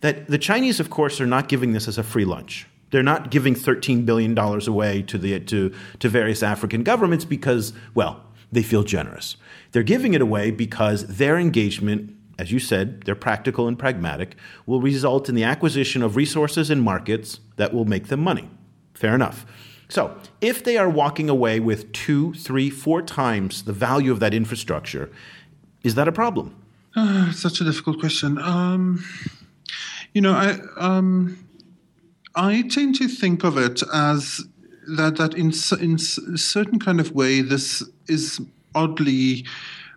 That 0.00 0.26
the 0.26 0.38
Chinese, 0.38 0.80
of 0.80 0.90
course, 0.90 1.20
are 1.20 1.26
not 1.26 1.48
giving 1.48 1.72
this 1.72 1.88
as 1.88 1.96
a 1.96 2.02
free 2.02 2.24
lunch. 2.24 2.66
They're 2.90 3.02
not 3.02 3.30
giving 3.30 3.54
$13 3.54 4.04
billion 4.04 4.36
away 4.38 5.02
to, 5.02 5.18
the, 5.18 5.40
to, 5.40 5.74
to 5.98 6.08
various 6.08 6.42
African 6.42 6.82
governments 6.82 7.24
because, 7.24 7.72
well, 7.94 8.22
they 8.52 8.62
feel 8.62 8.82
generous. 8.82 9.36
They're 9.72 9.82
giving 9.82 10.14
it 10.14 10.20
away 10.20 10.50
because 10.50 11.06
their 11.06 11.38
engagement 11.38 12.16
as 12.38 12.52
you 12.52 12.58
said, 12.58 13.02
they're 13.02 13.14
practical 13.14 13.66
and 13.66 13.78
pragmatic, 13.78 14.36
will 14.66 14.80
result 14.80 15.28
in 15.28 15.34
the 15.34 15.44
acquisition 15.44 16.02
of 16.02 16.16
resources 16.16 16.70
and 16.70 16.82
markets 16.82 17.40
that 17.56 17.72
will 17.72 17.84
make 17.84 18.08
them 18.08 18.20
money. 18.20 18.50
Fair 18.94 19.14
enough. 19.14 19.46
So, 19.88 20.18
if 20.40 20.64
they 20.64 20.76
are 20.76 20.88
walking 20.88 21.28
away 21.28 21.60
with 21.60 21.92
two, 21.92 22.34
three, 22.34 22.70
four 22.70 23.02
times 23.02 23.62
the 23.64 23.72
value 23.72 24.10
of 24.10 24.20
that 24.20 24.34
infrastructure, 24.34 25.10
is 25.84 25.94
that 25.94 26.08
a 26.08 26.12
problem? 26.12 26.56
Uh, 26.96 27.30
such 27.30 27.60
a 27.60 27.64
difficult 27.64 28.00
question. 28.00 28.38
Um, 28.38 29.04
you 30.12 30.20
know, 30.20 30.32
I 30.32 30.58
um, 30.76 31.46
I 32.34 32.62
tend 32.62 32.96
to 32.96 33.06
think 33.06 33.44
of 33.44 33.56
it 33.58 33.82
as 33.92 34.44
that 34.96 35.16
that 35.16 35.34
in 35.34 35.52
in 35.80 35.94
a 36.34 36.38
certain 36.38 36.78
kind 36.78 37.00
of 37.00 37.12
way, 37.12 37.42
this 37.42 37.82
is 38.08 38.40
oddly 38.74 39.44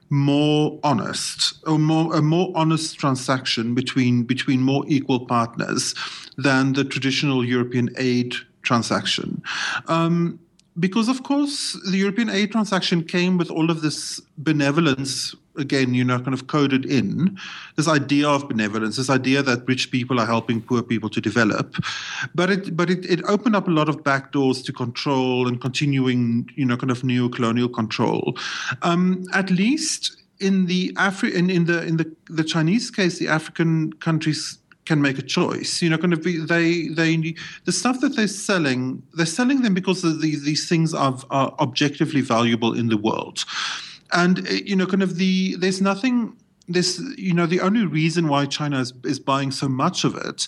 more 0.09 0.79
honest, 0.83 1.59
or 1.65 1.79
more 1.79 2.15
a 2.15 2.21
more 2.21 2.51
honest 2.55 2.99
transaction 2.99 3.73
between 3.73 4.23
between 4.23 4.61
more 4.61 4.83
equal 4.87 5.25
partners 5.25 5.95
than 6.37 6.73
the 6.73 6.83
traditional 6.83 7.45
European 7.45 7.89
aid 7.97 8.35
transaction. 8.61 9.41
Um, 9.87 10.39
because 10.79 11.09
of 11.09 11.23
course 11.23 11.77
the 11.91 11.97
European 11.97 12.29
aid 12.29 12.51
transaction 12.51 13.03
came 13.03 13.37
with 13.37 13.49
all 13.51 13.69
of 13.69 13.81
this 13.81 14.21
benevolence 14.37 15.35
again, 15.57 15.93
you 15.93 16.03
know, 16.03 16.17
kind 16.19 16.33
of 16.33 16.47
coded 16.47 16.85
in 16.85 17.37
this 17.75 17.87
idea 17.87 18.27
of 18.27 18.47
benevolence, 18.47 18.95
this 18.95 19.09
idea 19.09 19.43
that 19.43 19.67
rich 19.67 19.91
people 19.91 20.19
are 20.19 20.25
helping 20.25 20.61
poor 20.61 20.81
people 20.81 21.09
to 21.09 21.21
develop. 21.21 21.75
But 22.33 22.49
it 22.49 22.77
but 22.77 22.89
it, 22.89 23.05
it 23.05 23.23
opened 23.25 23.55
up 23.55 23.67
a 23.67 23.71
lot 23.71 23.89
of 23.89 24.03
back 24.03 24.31
doors 24.31 24.61
to 24.63 24.73
control 24.73 25.47
and 25.47 25.59
continuing, 25.59 26.49
you 26.55 26.65
know, 26.65 26.77
kind 26.77 26.91
of 26.91 27.03
neo-colonial 27.03 27.69
control. 27.69 28.37
Um, 28.81 29.25
at 29.33 29.51
least 29.51 30.17
in 30.39 30.67
the 30.67 30.93
Afri- 30.93 31.33
in, 31.33 31.49
in 31.49 31.65
the 31.65 31.83
in 31.83 31.97
the, 31.97 32.09
the 32.29 32.43
Chinese 32.43 32.89
case, 32.89 33.19
the 33.19 33.27
African 33.27 33.93
countries 33.93 34.57
can 34.89 34.99
make 35.07 35.17
a 35.25 35.27
choice. 35.37 35.71
You 35.83 35.89
know, 35.91 35.99
kind 36.03 36.13
of 36.17 36.21
be, 36.27 36.33
they 36.53 36.67
they 36.99 37.11
the 37.67 37.75
stuff 37.81 37.97
that 38.01 38.11
they're 38.15 38.35
selling, 38.49 38.81
they're 39.15 39.35
selling 39.39 39.59
them 39.65 39.73
because 39.73 39.99
these 40.25 40.41
these 40.49 40.63
things 40.71 40.89
are, 40.93 41.15
are 41.39 41.49
objectively 41.65 42.21
valuable 42.35 42.71
in 42.81 42.87
the 42.93 42.99
world 43.09 43.37
and 44.11 44.47
uh, 44.47 44.51
you 44.51 44.75
know, 44.75 44.85
kind 44.85 45.03
of 45.03 45.15
the 45.17 45.55
there's 45.55 45.81
nothing. 45.81 46.35
This, 46.71 47.01
you 47.17 47.33
know, 47.33 47.47
the 47.47 47.61
only 47.61 47.83
reason 47.83 48.27
why 48.27 48.45
China 48.45 48.79
is, 48.79 48.93
is 49.03 49.19
buying 49.19 49.49
so 49.49 49.67
much 49.67 50.03
of 50.03 50.15
it 50.15 50.47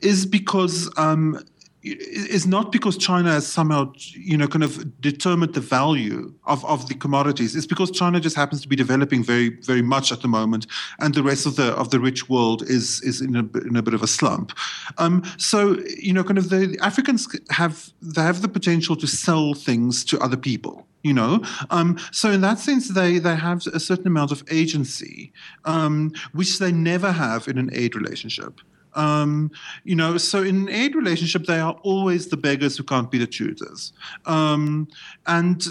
is 0.00 0.26
because 0.26 0.90
um, 0.96 1.44
is 1.82 2.46
not 2.46 2.72
because 2.72 2.96
China 2.98 3.32
has 3.32 3.46
somehow, 3.46 3.92
you 4.12 4.36
know, 4.36 4.46
kind 4.46 4.62
of 4.62 5.00
determined 5.00 5.54
the 5.54 5.60
value 5.60 6.32
of, 6.44 6.64
of 6.66 6.88
the 6.88 6.94
commodities. 6.94 7.56
It's 7.56 7.66
because 7.66 7.90
China 7.90 8.20
just 8.20 8.36
happens 8.36 8.60
to 8.62 8.68
be 8.68 8.76
developing 8.76 9.24
very, 9.24 9.50
very 9.62 9.82
much 9.82 10.12
at 10.12 10.20
the 10.20 10.28
moment, 10.28 10.66
and 10.98 11.14
the 11.14 11.22
rest 11.22 11.46
of 11.46 11.56
the 11.56 11.72
of 11.72 11.90
the 11.90 11.98
rich 11.98 12.28
world 12.28 12.62
is 12.62 13.00
is 13.02 13.20
in 13.20 13.34
a, 13.36 13.58
in 13.66 13.76
a 13.76 13.82
bit 13.82 13.94
of 13.94 14.02
a 14.02 14.06
slump. 14.06 14.52
Um, 14.98 15.22
so, 15.38 15.78
you 15.98 16.12
know, 16.12 16.24
kind 16.24 16.38
of 16.38 16.50
the 16.50 16.76
Africans 16.82 17.28
have 17.50 17.90
they 18.02 18.22
have 18.22 18.42
the 18.42 18.48
potential 18.48 18.96
to 18.96 19.06
sell 19.06 19.54
things 19.54 20.04
to 20.04 20.18
other 20.20 20.36
people 20.36 20.86
you 21.02 21.14
know 21.14 21.42
um, 21.70 21.98
so 22.12 22.30
in 22.30 22.42
that 22.42 22.58
sense 22.58 22.88
they 22.88 23.18
they 23.18 23.34
have 23.34 23.66
a 23.68 23.80
certain 23.80 24.06
amount 24.06 24.30
of 24.30 24.42
agency 24.50 25.32
um, 25.64 26.12
which 26.32 26.58
they 26.58 26.70
never 26.70 27.10
have 27.10 27.48
in 27.48 27.56
an 27.56 27.70
aid 27.72 27.94
relationship 27.94 28.60
um, 28.94 29.50
you 29.84 29.94
know 29.94 30.16
so 30.16 30.42
in 30.42 30.56
an 30.56 30.68
aid 30.68 30.94
relationship 30.94 31.46
they 31.46 31.58
are 31.58 31.76
always 31.82 32.28
the 32.28 32.36
beggars 32.36 32.76
who 32.76 32.82
can't 32.82 33.10
be 33.10 33.18
the 33.18 33.26
choosers 33.26 33.92
um, 34.26 34.88
and 35.26 35.66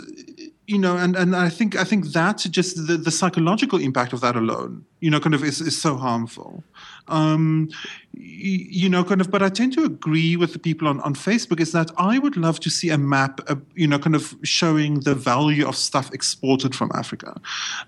you 0.70 0.78
know, 0.78 0.98
and, 0.98 1.16
and 1.16 1.36
I 1.36 1.50
think 1.50 1.76
I 1.76 1.84
think 1.84 2.06
that 2.14 2.46
just 2.52 2.86
the, 2.86 2.96
the 2.96 3.10
psychological 3.10 3.80
impact 3.80 4.14
of 4.14 4.22
that 4.22 4.36
alone, 4.36 4.86
you 5.00 5.10
know, 5.10 5.20
kind 5.20 5.34
of 5.34 5.44
is, 5.44 5.60
is 5.62 5.82
so 5.82 5.98
harmful. 5.98 6.64
Um, 7.10 7.70
you 8.14 8.90
know, 8.90 9.04
kind 9.04 9.22
of, 9.22 9.32
but 9.32 9.42
I 9.42 9.50
tend 9.50 9.74
to 9.74 9.84
agree 9.84 10.36
with 10.36 10.54
the 10.54 10.60
people 10.60 10.88
on, 10.88 11.00
on 11.02 11.16
Facebook 11.16 11.60
is 11.60 11.72
that 11.72 11.90
I 11.98 12.20
would 12.20 12.38
love 12.38 12.60
to 12.62 12.70
see 12.70 12.90
a 12.90 12.98
map, 12.98 13.40
uh, 13.48 13.56
you 13.76 13.88
know, 13.88 13.98
kind 13.98 14.16
of 14.16 14.36
showing 14.44 15.02
the 15.02 15.16
value 15.16 15.68
of 15.68 15.76
stuff 15.76 16.14
exported 16.14 16.76
from 16.76 16.92
Africa, 16.96 17.40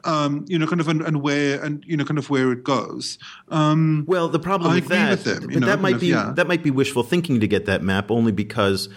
um, 0.04 0.46
you 0.48 0.58
know, 0.58 0.68
kind 0.68 0.80
of, 0.80 0.88
and, 0.88 1.02
and, 1.02 1.22
where, 1.22 1.62
and, 1.64 1.84
you 1.86 1.98
know, 1.98 2.06
kind 2.06 2.18
of 2.18 2.30
where 2.30 2.52
it 2.52 2.64
goes. 2.64 3.20
Um, 3.50 4.06
well, 4.08 4.30
the 4.30 4.40
problem 4.40 4.72
I 4.72 4.76
with 4.76 4.88
that, 4.88 5.10
with 5.12 5.24
them, 5.26 5.48
but 5.48 5.60
know, 5.60 5.68
that 5.68 5.82
might 5.82 5.96
of, 5.96 6.02
be, 6.02 6.08
yeah. 6.08 6.32
that 6.36 6.48
might 6.48 6.64
be 6.64 6.72
wishful 6.72 7.04
thinking 7.04 7.40
to 7.40 7.48
get 7.48 7.66
that 7.66 7.82
map 7.82 8.10
only 8.10 8.32
because 8.32 8.90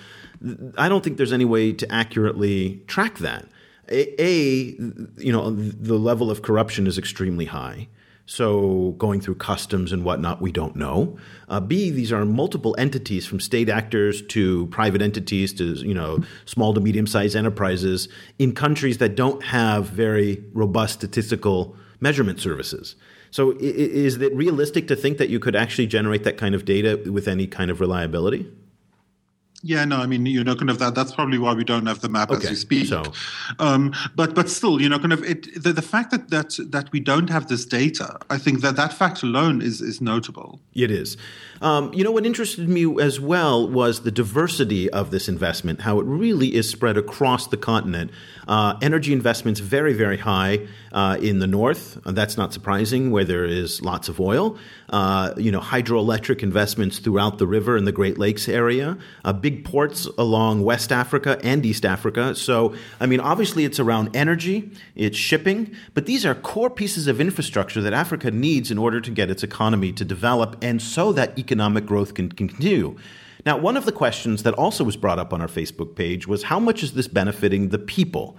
I 0.79 0.89
don't 0.89 1.03
think 1.03 1.17
there's 1.17 1.33
any 1.33 1.45
way 1.45 1.73
to 1.73 1.93
accurately 1.93 2.83
track 2.87 3.19
that. 3.19 3.47
A, 3.89 4.23
a, 4.23 4.31
you 5.19 5.33
know, 5.33 5.51
the 5.51 5.99
level 5.99 6.31
of 6.31 6.43
corruption 6.43 6.87
is 6.87 6.97
extremely 6.97 7.47
high. 7.47 7.89
So 8.27 8.93
going 8.93 9.21
through 9.21 9.35
customs 9.35 9.93
and 9.93 10.03
whatnot, 10.03 10.41
we 10.41 10.51
don't 10.51 10.77
know. 10.77 11.19
Uh, 11.49 11.61
B, 11.61 11.91
these 11.91 12.11
are 12.11 12.25
multiple 12.25 12.75
entities 12.79 13.27
from 13.27 13.39
state 13.39 13.69
actors 13.69 14.23
to 14.29 14.67
private 14.69 15.03
entities 15.03 15.53
to 15.55 15.75
you 15.75 15.95
know 15.95 16.21
small 16.47 16.73
to 16.73 16.81
medium 16.81 17.07
sized 17.07 17.37
enterprises 17.37 18.09
in 18.39 18.55
countries 18.55 18.99
that 18.99 19.15
don't 19.15 19.43
have 19.45 19.87
very 19.89 20.43
robust 20.55 20.95
statistical 20.95 21.77
measurement 22.01 22.41
services. 22.41 22.97
So 23.31 23.57
is 23.59 24.17
it 24.17 24.35
realistic 24.35 24.87
to 24.89 24.97
think 24.97 25.19
that 25.19 25.29
you 25.29 25.41
could 25.41 25.57
actually 25.57 25.89
generate 25.89 26.23
that 26.23 26.37
kind 26.37 26.55
of 26.55 26.65
data 26.65 27.03
with 27.11 27.27
any 27.27 27.47
kind 27.49 27.71
of 27.71 27.81
reliability? 27.81 28.49
Yeah, 29.67 29.87
no, 29.87 29.97
I 29.97 30.05
mean, 30.05 30.27
you 30.27 30.45
know, 30.45 30.55
kind 30.55 30.69
of 30.69 30.79
that. 30.81 30.95
That's 30.95 31.15
probably 31.15 31.39
why 31.39 31.55
we 31.55 31.65
don't 31.65 31.87
have 31.87 32.01
the 32.01 32.11
map 32.11 32.31
okay, 32.31 32.45
as 32.45 32.51
we 32.51 32.57
speak. 32.57 32.87
So, 32.87 33.03
um, 33.59 33.95
but 34.15 34.35
but 34.35 34.51
still, 34.51 34.79
you 34.79 34.91
know, 34.91 34.99
kind 34.99 35.15
of 35.15 35.25
it. 35.25 35.63
The, 35.63 35.73
the 35.73 35.81
fact 35.81 36.11
that 36.11 36.29
that 36.29 36.59
that 36.71 36.93
we 36.93 37.01
don't 37.01 37.31
have 37.31 37.49
this 37.49 37.65
data, 37.65 38.19
I 38.29 38.37
think 38.37 38.61
that 38.61 38.77
that 38.77 38.93
fact 38.93 39.23
alone 39.23 39.63
is 39.63 39.81
is 39.81 40.03
notable. 40.03 40.61
It 40.75 40.91
is. 40.91 41.17
Um, 41.63 41.95
you 41.95 42.05
know, 42.05 42.11
what 42.11 42.27
interested 42.27 42.69
me 42.69 43.01
as 43.01 43.19
well 43.19 43.67
was 43.67 44.03
the 44.03 44.11
diversity 44.11 44.91
of 44.91 45.11
this 45.11 45.29
investment, 45.29 45.81
how 45.81 45.99
it 45.99 46.05
really 46.05 46.55
is 46.55 46.69
spread 46.69 46.99
across 46.99 47.47
the 47.47 47.57
continent. 47.57 48.11
Uh, 48.47 48.77
energy 48.83 49.13
investments 49.13 49.61
very 49.61 49.93
very 49.93 50.19
high 50.19 50.67
uh, 50.93 51.17
in 51.21 51.39
the 51.39 51.47
north. 51.47 51.99
That's 52.05 52.37
not 52.37 52.53
surprising, 52.53 53.11
where 53.11 53.25
there 53.25 53.45
is 53.45 53.83
lots 53.83 54.09
of 54.09 54.21
oil. 54.21 54.57
Uh, 54.91 55.35
you 55.37 55.51
know, 55.51 55.61
hydroelectric 55.61 56.43
investments 56.43 56.99
throughout 56.99 57.39
the 57.39 57.47
river 57.47 57.77
in 57.77 57.85
the 57.85 57.93
Great 57.93 58.19
Lakes 58.19 58.49
area. 58.49 58.97
Uh, 59.25 59.33
big 59.33 59.65
ports 59.65 60.07
along 60.19 60.63
West 60.63 60.93
Africa 60.93 61.39
and 61.43 61.65
East 61.67 61.85
Africa. 61.85 62.35
So, 62.35 62.75
I 63.01 63.07
mean, 63.07 63.21
obviously 63.21 63.65
it's 63.65 63.81
around 63.81 64.15
energy, 64.15 64.71
it's 64.95 65.19
shipping, 65.19 65.75
but 65.95 66.07
these 66.07 66.25
are 66.25 66.35
core 66.35 66.71
pieces 66.71 67.07
of 67.07 67.21
infrastructure 67.21 67.81
that 67.83 67.93
Africa 67.93 68.31
needs 68.31 68.71
in 68.71 68.79
order 68.79 69.01
to 69.01 69.11
get 69.11 69.31
its 69.31 69.43
economy 69.43 69.93
to 69.93 70.05
develop 70.05 70.57
and 70.63 70.81
so 70.81 71.13
that 71.13 71.39
economic 71.39 71.87
growth 71.87 72.15
can 72.15 72.31
continue. 72.31 72.97
Now, 73.47 73.59
one 73.59 73.77
of 73.77 73.85
the 73.85 73.93
questions 73.93 74.43
that 74.43 74.55
also 74.55 74.85
was 74.85 74.97
brought 74.97 75.19
up 75.19 75.33
on 75.33 75.41
our 75.41 75.49
Facebook 75.49 75.97
page 75.97 76.27
was 76.27 76.45
how 76.45 76.59
much 76.59 76.83
is 76.83 76.95
this 76.95 77.09
benefiting 77.09 77.69
the 77.69 77.79
people? 77.79 78.37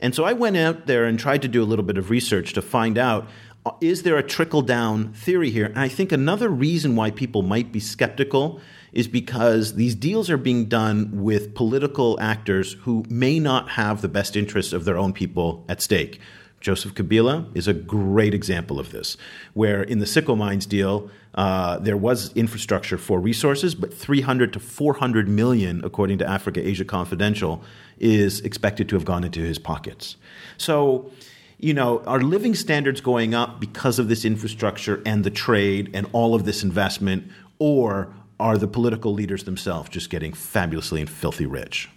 And 0.00 0.14
so 0.14 0.24
I 0.24 0.32
went 0.32 0.56
out 0.56 0.86
there 0.86 1.04
and 1.04 1.18
tried 1.18 1.42
to 1.42 1.48
do 1.48 1.62
a 1.62 1.66
little 1.66 1.84
bit 1.84 1.98
of 1.98 2.10
research 2.10 2.52
to 2.54 2.62
find 2.62 2.98
out 2.98 3.28
uh, 3.66 3.72
is 3.80 4.02
there 4.02 4.16
a 4.16 4.22
trickle 4.22 4.62
down 4.62 5.12
theory 5.12 5.50
here? 5.50 5.66
And 5.66 5.78
I 5.78 5.88
think 5.88 6.12
another 6.12 6.48
reason 6.48 6.96
why 6.96 7.10
people 7.10 7.42
might 7.42 7.72
be 7.72 7.80
skeptical 7.80 8.60
is 8.92 9.08
because 9.08 9.74
these 9.74 9.94
deals 9.94 10.30
are 10.30 10.36
being 10.36 10.66
done 10.66 11.22
with 11.22 11.54
political 11.54 12.18
actors 12.20 12.74
who 12.82 13.04
may 13.08 13.38
not 13.38 13.70
have 13.70 14.00
the 14.00 14.08
best 14.08 14.36
interests 14.36 14.72
of 14.72 14.84
their 14.84 14.96
own 14.96 15.12
people 15.12 15.64
at 15.68 15.82
stake. 15.82 16.20
Joseph 16.60 16.94
Kabila 16.94 17.46
is 17.56 17.68
a 17.68 17.72
great 17.72 18.34
example 18.34 18.80
of 18.80 18.90
this, 18.90 19.16
where 19.54 19.82
in 19.82 20.00
the 20.00 20.06
Sicomines 20.06 20.68
deal, 20.68 21.10
uh, 21.34 21.78
there 21.78 21.96
was 21.96 22.32
infrastructure 22.34 22.98
for 22.98 23.20
resources, 23.20 23.74
but 23.74 23.94
300 23.94 24.52
to 24.52 24.60
400 24.60 25.28
million, 25.28 25.84
according 25.84 26.18
to 26.18 26.28
Africa 26.28 26.66
Asia 26.66 26.84
Confidential, 26.84 27.62
is 27.98 28.40
expected 28.40 28.88
to 28.88 28.96
have 28.96 29.04
gone 29.04 29.22
into 29.22 29.40
his 29.40 29.58
pockets. 29.58 30.16
So, 30.56 31.12
you 31.58 31.74
know, 31.74 32.00
are 32.06 32.20
living 32.20 32.54
standards 32.54 33.00
going 33.00 33.34
up 33.34 33.60
because 33.60 33.98
of 33.98 34.08
this 34.08 34.24
infrastructure 34.24 35.02
and 35.06 35.22
the 35.22 35.30
trade 35.30 35.90
and 35.94 36.08
all 36.12 36.34
of 36.34 36.44
this 36.44 36.62
investment, 36.62 37.30
or 37.58 38.12
are 38.40 38.58
the 38.58 38.68
political 38.68 39.12
leaders 39.12 39.44
themselves 39.44 39.88
just 39.90 40.10
getting 40.10 40.32
fabulously 40.32 41.00
and 41.00 41.10
filthy 41.10 41.46
rich? 41.46 41.88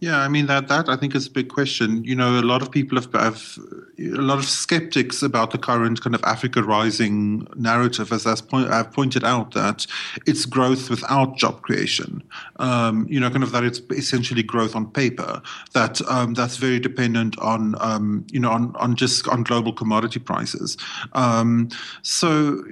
Yeah, 0.00 0.18
I 0.18 0.28
mean 0.28 0.46
that 0.46 0.68
that 0.68 0.88
I 0.88 0.96
think 0.96 1.14
is 1.14 1.26
a 1.26 1.30
big 1.30 1.48
question. 1.48 2.04
You 2.04 2.14
know, 2.14 2.38
a 2.38 2.42
lot 2.42 2.62
of 2.62 2.70
people 2.70 3.00
have, 3.00 3.12
have 3.12 3.58
a 3.98 4.20
lot 4.20 4.38
of 4.38 4.44
skeptics 4.44 5.22
about 5.22 5.50
the 5.50 5.58
current 5.58 6.02
kind 6.02 6.14
of 6.14 6.22
Africa 6.24 6.62
rising 6.62 7.46
narrative, 7.56 8.12
as 8.12 8.26
I've, 8.26 8.46
point, 8.48 8.68
I've 8.68 8.92
pointed 8.92 9.24
out 9.24 9.52
that 9.52 9.86
it's 10.26 10.44
growth 10.44 10.90
without 10.90 11.36
job 11.36 11.62
creation. 11.62 12.22
Um, 12.56 13.06
you 13.08 13.20
know, 13.20 13.30
kind 13.30 13.42
of 13.42 13.52
that 13.52 13.64
it's 13.64 13.80
essentially 13.90 14.42
growth 14.42 14.74
on 14.74 14.90
paper. 14.90 15.40
That 15.72 16.00
um, 16.08 16.34
that's 16.34 16.56
very 16.56 16.80
dependent 16.80 17.38
on 17.38 17.76
um, 17.80 18.26
you 18.30 18.40
know 18.40 18.50
on 18.50 18.74
on 18.76 18.96
just 18.96 19.26
on 19.28 19.42
global 19.42 19.72
commodity 19.72 20.20
prices. 20.20 20.76
Um, 21.12 21.68
so, 22.02 22.62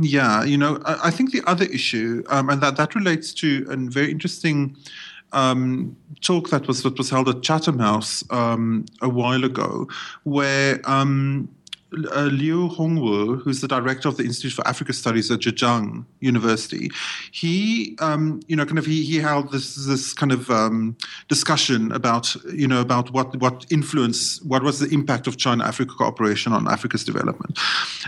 yeah, 0.00 0.44
you 0.44 0.58
know, 0.58 0.80
I, 0.84 1.08
I, 1.08 1.10
think 1.10 1.32
the 1.32 1.42
other 1.46 1.64
issue, 1.66 2.22
um, 2.28 2.50
and 2.50 2.60
that 2.60 2.76
that 2.76 2.94
relates 2.94 3.32
to 3.34 3.66
a 3.70 3.76
very 3.76 4.10
interesting 4.10 4.76
um, 5.36 5.94
talk 6.22 6.48
that 6.48 6.66
was 6.66 6.82
that 6.82 6.96
was 6.96 7.10
held 7.10 7.28
at 7.28 7.42
Chatham 7.42 7.78
House 7.78 8.24
um, 8.30 8.86
a 9.02 9.08
while 9.08 9.44
ago, 9.44 9.86
where 10.24 10.80
um, 10.84 11.48
uh, 11.92 12.28
Liu 12.32 12.68
Hongwu, 12.68 13.42
who's 13.42 13.60
the 13.60 13.68
director 13.68 14.08
of 14.08 14.16
the 14.16 14.24
Institute 14.24 14.52
for 14.52 14.66
Africa 14.66 14.92
Studies 14.92 15.30
at 15.30 15.40
Zhejiang 15.40 16.04
University, 16.20 16.90
he, 17.30 17.96
um, 18.00 18.40
you 18.48 18.56
know, 18.56 18.66
kind 18.66 18.78
of 18.78 18.86
he, 18.86 19.04
he 19.04 19.18
held 19.18 19.52
this 19.52 19.86
this 19.86 20.12
kind 20.12 20.32
of 20.32 20.50
um, 20.50 20.96
discussion 21.28 21.92
about, 21.92 22.34
you 22.52 22.66
know, 22.66 22.80
about 22.80 23.12
what 23.12 23.36
what 23.36 23.66
influence, 23.70 24.42
what 24.42 24.62
was 24.62 24.80
the 24.80 24.88
impact 24.92 25.26
of 25.26 25.36
China-Africa 25.36 25.94
cooperation 25.96 26.52
on 26.52 26.66
Africa's 26.68 27.04
development, 27.04 27.58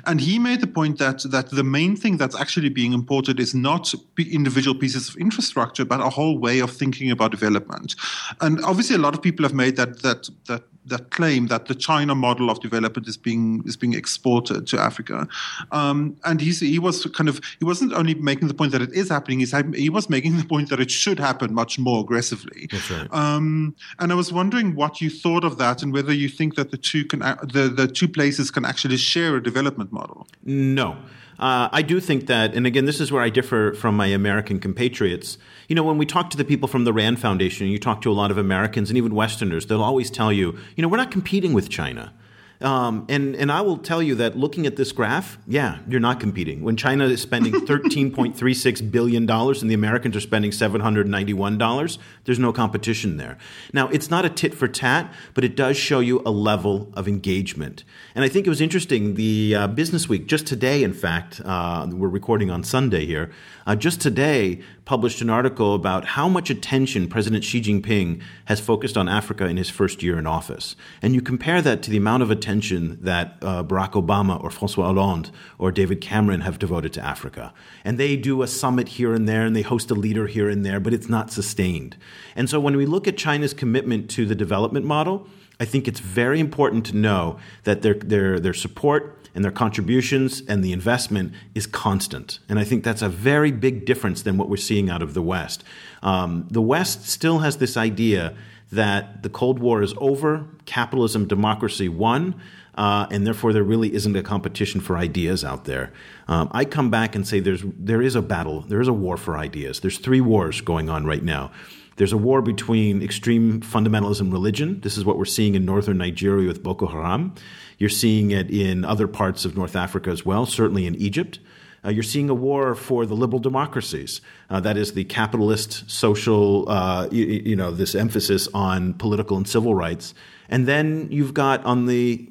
and 0.06 0.20
he 0.20 0.38
made 0.38 0.60
the 0.60 0.66
point 0.66 0.98
that 0.98 1.22
that 1.30 1.50
the 1.50 1.64
main 1.64 1.96
thing 1.96 2.16
that's 2.16 2.36
actually 2.36 2.70
being 2.70 2.92
imported 2.92 3.38
is 3.38 3.54
not 3.54 3.94
individual 4.18 4.76
pieces 4.76 5.08
of 5.08 5.16
infrastructure, 5.16 5.84
but 5.84 6.00
a 6.00 6.10
whole 6.10 6.38
way 6.38 6.58
of 6.58 6.72
thinking 6.72 7.10
about 7.10 7.30
development, 7.30 7.94
and 8.40 8.60
obviously 8.64 8.96
a 8.96 8.98
lot 8.98 9.14
of 9.14 9.22
people 9.22 9.44
have 9.44 9.54
made 9.54 9.76
that 9.76 10.02
that 10.02 10.28
that 10.46 10.64
that 10.88 11.10
claim 11.10 11.46
that 11.48 11.66
the 11.66 11.74
China 11.74 12.14
model 12.14 12.50
of 12.50 12.60
development 12.60 13.08
is 13.08 13.16
being 13.16 13.62
is 13.66 13.76
being 13.76 13.94
exported 13.94 14.66
to 14.68 14.78
Africa. 14.78 15.28
Um, 15.72 16.16
and 16.24 16.40
he's, 16.40 16.60
he 16.60 16.78
was 16.78 17.04
kind 17.06 17.28
of 17.28 17.40
he 17.58 17.64
wasn't 17.64 17.92
only 17.92 18.14
making 18.14 18.48
the 18.48 18.54
point 18.54 18.72
that 18.72 18.82
it 18.82 18.92
is 18.92 19.08
happening. 19.08 19.40
He's, 19.40 19.54
he 19.74 19.90
was 19.90 20.08
making 20.08 20.36
the 20.36 20.44
point 20.44 20.68
that 20.70 20.80
it 20.80 20.90
should 20.90 21.18
happen 21.18 21.54
much 21.54 21.78
more 21.78 22.00
aggressively. 22.00 22.68
That's 22.70 22.90
right. 22.90 23.08
Um, 23.12 23.74
and 23.98 24.12
I 24.12 24.14
was 24.14 24.32
wondering 24.32 24.74
what 24.74 25.00
you 25.00 25.10
thought 25.10 25.44
of 25.44 25.58
that, 25.58 25.82
and 25.82 25.92
whether 25.92 26.12
you 26.12 26.28
think 26.28 26.54
that 26.56 26.70
the 26.70 26.78
two 26.78 27.04
can 27.04 27.20
the 27.20 27.72
the 27.74 27.88
two 27.88 28.08
places 28.08 28.50
can 28.50 28.64
actually 28.64 28.96
share 28.96 29.36
a 29.36 29.42
development 29.42 29.92
model. 29.92 30.26
No. 30.44 30.96
Uh, 31.38 31.68
I 31.70 31.82
do 31.82 32.00
think 32.00 32.26
that, 32.26 32.52
and 32.54 32.66
again, 32.66 32.84
this 32.84 33.00
is 33.00 33.12
where 33.12 33.22
I 33.22 33.30
differ 33.30 33.72
from 33.72 33.96
my 33.96 34.06
American 34.06 34.58
compatriots. 34.58 35.38
You 35.68 35.74
know, 35.74 35.82
when 35.82 35.98
we 35.98 36.06
talk 36.06 36.30
to 36.30 36.38
the 36.38 36.46
people 36.46 36.66
from 36.66 36.84
the 36.84 36.94
RAND 36.94 37.20
Foundation, 37.20 37.66
you 37.66 37.78
talk 37.78 38.00
to 38.00 38.10
a 38.10 38.14
lot 38.14 38.30
of 38.30 38.38
Americans 38.38 38.88
and 38.88 38.96
even 38.96 39.14
Westerners, 39.14 39.66
they'll 39.66 39.82
always 39.82 40.10
tell 40.10 40.32
you, 40.32 40.58
you 40.74 40.82
know, 40.82 40.88
we're 40.88 40.96
not 40.96 41.10
competing 41.10 41.52
with 41.52 41.68
China. 41.68 42.14
Um, 42.60 43.06
and, 43.08 43.36
and 43.36 43.52
I 43.52 43.60
will 43.60 43.78
tell 43.78 44.02
you 44.02 44.16
that 44.16 44.36
looking 44.36 44.66
at 44.66 44.74
this 44.74 44.90
graph, 44.90 45.38
yeah, 45.46 45.78
you're 45.88 46.00
not 46.00 46.18
competing. 46.18 46.62
When 46.62 46.76
China 46.76 47.04
is 47.04 47.20
spending 47.20 47.52
$13.36 47.66 48.90
billion 48.90 49.30
and 49.30 49.70
the 49.70 49.74
Americans 49.74 50.16
are 50.16 50.20
spending 50.20 50.50
$791, 50.50 51.98
there's 52.24 52.38
no 52.38 52.52
competition 52.52 53.16
there. 53.16 53.38
Now, 53.72 53.88
it's 53.88 54.10
not 54.10 54.24
a 54.24 54.28
tit 54.28 54.54
for 54.54 54.66
tat, 54.66 55.12
but 55.34 55.44
it 55.44 55.54
does 55.54 55.76
show 55.76 56.00
you 56.00 56.20
a 56.26 56.32
level 56.32 56.92
of 56.94 57.06
engagement. 57.06 57.84
And 58.16 58.24
I 58.24 58.28
think 58.28 58.46
it 58.46 58.50
was 58.50 58.60
interesting, 58.60 59.14
the 59.14 59.54
uh, 59.54 59.66
Business 59.68 60.08
Week, 60.08 60.26
just 60.26 60.46
today, 60.46 60.82
in 60.82 60.92
fact, 60.92 61.40
uh, 61.44 61.86
we're 61.88 62.08
recording 62.08 62.50
on 62.50 62.64
Sunday 62.64 63.06
here, 63.06 63.30
uh, 63.66 63.76
just 63.76 64.00
today 64.00 64.60
published 64.84 65.20
an 65.20 65.30
article 65.30 65.74
about 65.74 66.06
how 66.06 66.28
much 66.28 66.48
attention 66.50 67.08
President 67.08 67.44
Xi 67.44 67.60
Jinping 67.60 68.22
has 68.46 68.58
focused 68.58 68.96
on 68.96 69.08
Africa 69.08 69.46
in 69.46 69.58
his 69.58 69.68
first 69.68 70.02
year 70.02 70.18
in 70.18 70.26
office. 70.26 70.74
And 71.02 71.14
you 71.14 71.20
compare 71.20 71.60
that 71.60 71.82
to 71.82 71.90
the 71.90 71.98
amount 71.98 72.22
of 72.22 72.30
attention 72.30 72.47
that 72.48 73.36
uh, 73.42 73.62
Barack 73.62 73.92
Obama 73.92 74.42
or 74.42 74.50
Francois 74.50 74.86
Hollande 74.86 75.30
or 75.58 75.70
David 75.70 76.00
Cameron 76.00 76.40
have 76.40 76.58
devoted 76.58 76.92
to 76.94 77.04
Africa. 77.04 77.52
And 77.84 77.98
they 77.98 78.16
do 78.16 78.42
a 78.42 78.46
summit 78.46 78.88
here 78.88 79.12
and 79.12 79.28
there 79.28 79.44
and 79.44 79.54
they 79.54 79.62
host 79.62 79.90
a 79.90 79.94
leader 79.94 80.26
here 80.26 80.48
and 80.48 80.64
there, 80.64 80.80
but 80.80 80.94
it's 80.94 81.08
not 81.08 81.30
sustained. 81.30 81.96
And 82.34 82.48
so 82.48 82.58
when 82.58 82.76
we 82.76 82.86
look 82.86 83.06
at 83.06 83.16
China's 83.16 83.54
commitment 83.54 84.10
to 84.10 84.26
the 84.26 84.34
development 84.34 84.86
model, 84.86 85.26
I 85.60 85.64
think 85.64 85.88
it's 85.88 86.00
very 86.00 86.40
important 86.40 86.86
to 86.86 86.96
know 86.96 87.38
that 87.64 87.82
their, 87.82 87.94
their, 87.94 88.38
their 88.38 88.54
support 88.54 89.28
and 89.34 89.44
their 89.44 89.52
contributions 89.52 90.42
and 90.48 90.64
the 90.64 90.72
investment 90.72 91.32
is 91.54 91.66
constant. 91.66 92.38
And 92.48 92.58
I 92.58 92.64
think 92.64 92.84
that's 92.84 93.02
a 93.02 93.08
very 93.08 93.52
big 93.52 93.84
difference 93.84 94.22
than 94.22 94.36
what 94.36 94.48
we're 94.48 94.56
seeing 94.56 94.88
out 94.88 95.02
of 95.02 95.14
the 95.14 95.22
West. 95.22 95.64
Um, 96.02 96.46
the 96.50 96.62
West 96.62 97.08
still 97.08 97.40
has 97.40 97.58
this 97.58 97.76
idea 97.76 98.34
that 98.70 99.22
the 99.22 99.30
Cold 99.30 99.58
War 99.58 99.82
is 99.82 99.94
over, 99.98 100.46
capitalism, 100.66 101.26
democracy 101.26 101.88
won. 101.88 102.40
Uh, 102.74 103.06
and 103.10 103.26
therefore, 103.26 103.52
there 103.52 103.64
really 103.64 103.92
isn't 103.92 104.14
a 104.14 104.22
competition 104.22 104.80
for 104.80 104.96
ideas 104.96 105.44
out 105.44 105.64
there. 105.64 105.92
Um, 106.28 106.48
I 106.52 106.64
come 106.64 106.90
back 106.90 107.16
and 107.16 107.26
say 107.26 107.40
there's 107.40 107.64
there 107.76 108.00
is 108.00 108.14
a 108.14 108.22
battle, 108.22 108.60
there 108.60 108.80
is 108.80 108.86
a 108.86 108.92
war 108.92 109.16
for 109.16 109.36
ideas. 109.36 109.80
There's 109.80 109.98
three 109.98 110.20
wars 110.20 110.60
going 110.60 110.88
on 110.88 111.04
right 111.04 111.22
now. 111.22 111.50
There's 111.96 112.12
a 112.12 112.16
war 112.16 112.40
between 112.40 113.02
extreme 113.02 113.60
fundamentalism 113.60 114.30
religion. 114.30 114.80
This 114.82 114.96
is 114.96 115.04
what 115.04 115.18
we're 115.18 115.24
seeing 115.24 115.56
in 115.56 115.64
northern 115.64 115.98
Nigeria 115.98 116.46
with 116.46 116.62
Boko 116.62 116.86
Haram. 116.86 117.34
You're 117.78 117.90
seeing 117.90 118.30
it 118.30 118.48
in 118.48 118.84
other 118.84 119.08
parts 119.08 119.44
of 119.44 119.56
North 119.56 119.74
Africa 119.74 120.10
as 120.10 120.24
well, 120.24 120.46
certainly 120.46 120.86
in 120.86 120.94
Egypt. 120.94 121.40
Uh, 121.84 121.90
you're 121.90 122.02
seeing 122.02 122.28
a 122.28 122.34
war 122.34 122.74
for 122.74 123.06
the 123.06 123.14
liberal 123.14 123.38
democracies. 123.38 124.20
Uh, 124.50 124.60
that 124.60 124.76
is 124.76 124.92
the 124.92 125.04
capitalist 125.04 125.88
social, 125.90 126.68
uh, 126.68 127.08
you, 127.10 127.24
you, 127.24 127.56
know, 127.56 127.70
this 127.70 127.94
emphasis 127.94 128.48
on 128.52 128.94
political 128.94 129.36
and 129.36 129.48
civil 129.48 129.74
rights. 129.74 130.14
And 130.48 130.66
then 130.66 131.08
you've 131.10 131.34
got 131.34 131.64
on 131.64 131.86
the 131.86 132.28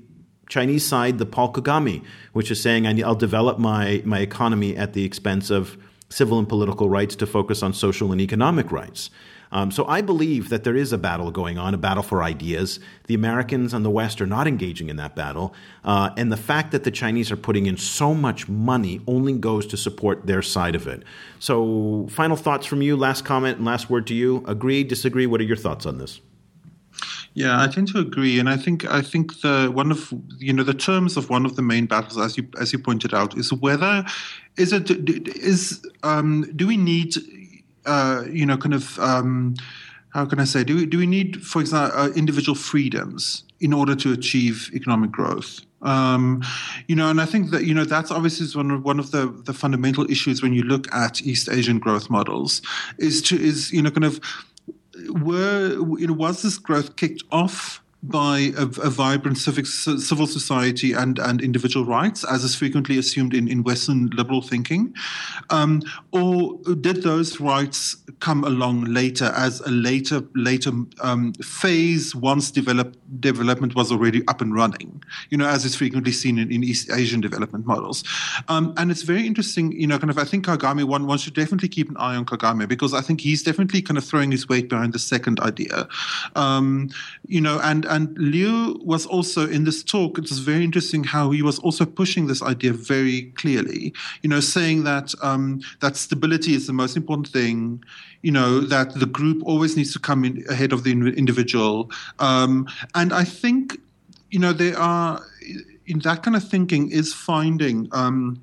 Chinese 0.49 0.85
side 0.85 1.17
the 1.17 1.25
Paul 1.25 1.53
Kagame, 1.53 2.03
which 2.33 2.51
is 2.51 2.61
saying 2.61 2.87
I'll 3.03 3.15
develop 3.15 3.57
my, 3.57 4.01
my 4.05 4.19
economy 4.19 4.75
at 4.75 4.93
the 4.93 5.05
expense 5.05 5.49
of 5.49 5.77
civil 6.09 6.39
and 6.39 6.47
political 6.47 6.89
rights 6.89 7.15
to 7.17 7.25
focus 7.25 7.61
on 7.61 7.73
social 7.73 8.11
and 8.11 8.21
economic 8.21 8.71
rights. 8.71 9.09
Um, 9.51 9.71
so 9.71 9.85
I 9.87 10.01
believe 10.01 10.49
that 10.49 10.63
there 10.63 10.75
is 10.75 10.91
a 10.91 10.97
battle 10.97 11.31
going 11.31 11.57
on, 11.57 11.73
a 11.73 11.77
battle 11.77 12.03
for 12.03 12.23
ideas. 12.23 12.79
The 13.07 13.13
Americans 13.13 13.73
and 13.73 13.85
the 13.85 13.89
West 13.89 14.21
are 14.21 14.27
not 14.27 14.47
engaging 14.47 14.89
in 14.89 14.97
that 14.97 15.15
battle. 15.15 15.53
Uh, 15.83 16.11
and 16.17 16.31
the 16.31 16.37
fact 16.37 16.71
that 16.71 16.83
the 16.83 16.91
Chinese 16.91 17.31
are 17.31 17.37
putting 17.37 17.65
in 17.65 17.77
so 17.77 18.13
much 18.13 18.49
money 18.49 19.01
only 19.07 19.33
goes 19.33 19.65
to 19.67 19.77
support 19.77 20.27
their 20.27 20.41
side 20.41 20.75
of 20.75 20.87
it. 20.87 21.03
So, 21.39 22.07
final 22.09 22.35
thoughts 22.35 22.65
from 22.65 22.81
you, 22.81 22.97
last 22.97 23.25
comment 23.25 23.57
and 23.57 23.65
last 23.65 23.89
word 23.89 24.07
to 24.07 24.13
you. 24.13 24.43
Agree, 24.47 24.83
disagree? 24.83 25.25
What 25.25 25.41
are 25.41 25.45
your 25.45 25.57
thoughts 25.57 25.85
on 25.85 25.97
this? 25.97 26.19
Yeah, 27.33 27.61
I 27.61 27.67
tend 27.67 27.89
to 27.89 27.99
agree, 27.99 28.39
and 28.39 28.49
I 28.49 28.57
think 28.57 28.83
I 28.85 29.03
think 29.03 29.41
the 29.41 29.69
one 29.71 29.91
of 29.91 30.11
you 30.39 30.51
know 30.51 30.63
the 30.63 30.73
terms 30.73 31.17
of 31.17 31.29
one 31.29 31.45
of 31.45 31.55
the 31.55 31.61
main 31.61 31.85
battles, 31.85 32.17
as 32.17 32.35
you 32.35 32.47
as 32.59 32.73
you 32.73 32.79
pointed 32.79 33.13
out, 33.13 33.37
is 33.37 33.53
whether 33.53 34.03
is 34.57 34.73
it 34.73 34.89
is 34.89 35.85
um, 36.01 36.51
do 36.55 36.65
we 36.65 36.77
need 36.77 37.15
uh, 37.87 38.23
you 38.29 38.45
know 38.45 38.57
kind 38.57 38.73
of 38.73 38.99
um, 38.99 39.55
how 40.09 40.25
can 40.25 40.39
I 40.39 40.45
say 40.45 40.63
do 40.63 40.75
we 40.75 40.85
do 40.85 40.97
we 40.97 41.07
need 41.07 41.43
for 41.45 41.61
example 41.61 41.99
uh, 41.99 42.09
individual 42.09 42.55
freedoms 42.55 43.43
in 43.59 43.73
order 43.73 43.95
to 43.95 44.13
achieve 44.13 44.69
economic 44.73 45.11
growth? 45.11 45.61
Um, 45.81 46.43
you 46.87 46.95
know, 46.95 47.09
and 47.09 47.21
I 47.21 47.25
think 47.25 47.51
that 47.51 47.65
you 47.65 47.73
know 47.73 47.85
that's 47.85 48.11
obviously 48.11 48.47
one 48.57 48.71
of 48.71 48.83
one 48.83 48.99
of 48.99 49.11
the 49.11 49.27
the 49.45 49.53
fundamental 49.53 50.09
issues 50.09 50.41
when 50.41 50.53
you 50.53 50.63
look 50.63 50.91
at 50.93 51.21
East 51.21 51.49
Asian 51.49 51.79
growth 51.79 52.09
models 52.09 52.61
is 52.97 53.21
to 53.23 53.39
is 53.39 53.71
you 53.71 53.81
know 53.81 53.91
kind 53.91 54.05
of 54.05 54.19
were 55.09 55.69
you 55.99 56.07
know 56.07 56.13
was 56.13 56.41
this 56.41 56.57
growth 56.57 56.95
kicked 56.95 57.23
off 57.31 57.81
by 58.03 58.51
a, 58.55 58.63
a, 58.63 58.89
vibrant 58.89 59.37
civic, 59.37 59.65
civil 59.65 60.27
society 60.27 60.93
and, 60.93 61.17
and 61.17 61.41
individual 61.41 61.83
rights, 61.83 62.23
as 62.23 62.43
is 62.43 62.55
frequently 62.55 62.97
assumed 62.97 63.33
in, 63.33 63.47
in 63.47 63.63
Western 63.63 64.07
liberal 64.11 64.41
thinking? 64.41 64.93
Um, 65.49 65.81
or 66.11 66.59
did 66.79 67.01
those 67.01 67.39
rights 67.39 67.97
come 68.19 68.43
along 68.43 68.85
later 68.85 69.31
as 69.35 69.61
a 69.61 69.71
later 69.71 70.23
later 70.35 70.71
um, 71.01 71.33
phase 71.33 72.15
once 72.15 72.51
develop, 72.51 72.95
development 73.19 73.73
was 73.75 73.91
already 73.91 74.21
up 74.27 74.41
and 74.41 74.53
running? 74.53 75.03
You 75.29 75.37
know, 75.39 75.47
as 75.47 75.65
is 75.65 75.75
frequently 75.75 76.11
seen 76.11 76.37
in, 76.37 76.51
in 76.51 76.63
East 76.63 76.91
Asian 76.91 77.19
development 77.19 77.65
models. 77.65 78.03
Um, 78.47 78.75
and 78.77 78.91
it's 78.91 79.01
very 79.01 79.25
interesting, 79.25 79.71
you 79.71 79.87
know, 79.87 79.97
kind 79.97 80.11
of, 80.11 80.19
I 80.19 80.23
think 80.23 80.45
Kagame, 80.45 80.83
one, 80.83 81.07
one 81.07 81.17
should 81.17 81.33
definitely 81.33 81.69
keep 81.69 81.89
an 81.89 81.97
eye 81.97 82.15
on 82.15 82.25
Kagame 82.25 82.67
because 82.67 82.93
I 82.93 83.01
think 83.01 83.21
he's 83.21 83.41
definitely 83.41 83.81
kind 83.81 83.97
of 83.97 84.03
throwing 84.03 84.31
his 84.31 84.47
weight 84.47 84.69
behind 84.69 84.93
the 84.93 84.99
second 84.99 85.39
idea. 85.39 85.87
Um, 86.35 86.89
you 87.25 87.41
know, 87.41 87.59
and 87.63 87.86
and 87.87 88.17
Liu 88.17 88.79
was 88.83 89.05
also 89.05 89.47
in 89.47 89.63
this 89.63 89.83
talk. 89.83 90.17
It 90.17 90.29
was 90.29 90.39
very 90.39 90.63
interesting 90.63 91.03
how 91.03 91.31
he 91.31 91.41
was 91.41 91.59
also 91.59 91.85
pushing 91.85 92.27
this 92.27 92.41
idea 92.41 92.73
very 92.73 93.31
clearly. 93.35 93.93
You 94.21 94.29
know, 94.29 94.39
saying 94.39 94.83
that 94.83 95.13
um, 95.21 95.61
that 95.81 95.95
stability 95.95 96.53
is 96.53 96.67
the 96.67 96.73
most 96.73 96.95
important 96.95 97.27
thing. 97.29 97.83
You 98.21 98.31
know 98.31 98.59
that 98.61 98.95
the 98.95 99.05
group 99.05 99.41
always 99.45 99.77
needs 99.77 99.93
to 99.93 99.99
come 99.99 100.25
in 100.25 100.43
ahead 100.49 100.73
of 100.73 100.83
the 100.83 100.91
individual. 100.91 101.91
Um, 102.19 102.67
and 102.95 103.13
I 103.13 103.23
think, 103.23 103.77
you 104.31 104.39
know, 104.39 104.53
there 104.53 104.77
are 104.77 105.21
in 105.85 105.99
that 105.99 106.23
kind 106.23 106.35
of 106.35 106.47
thinking 106.47 106.91
is 106.91 107.13
finding. 107.13 107.87
Um, 107.91 108.41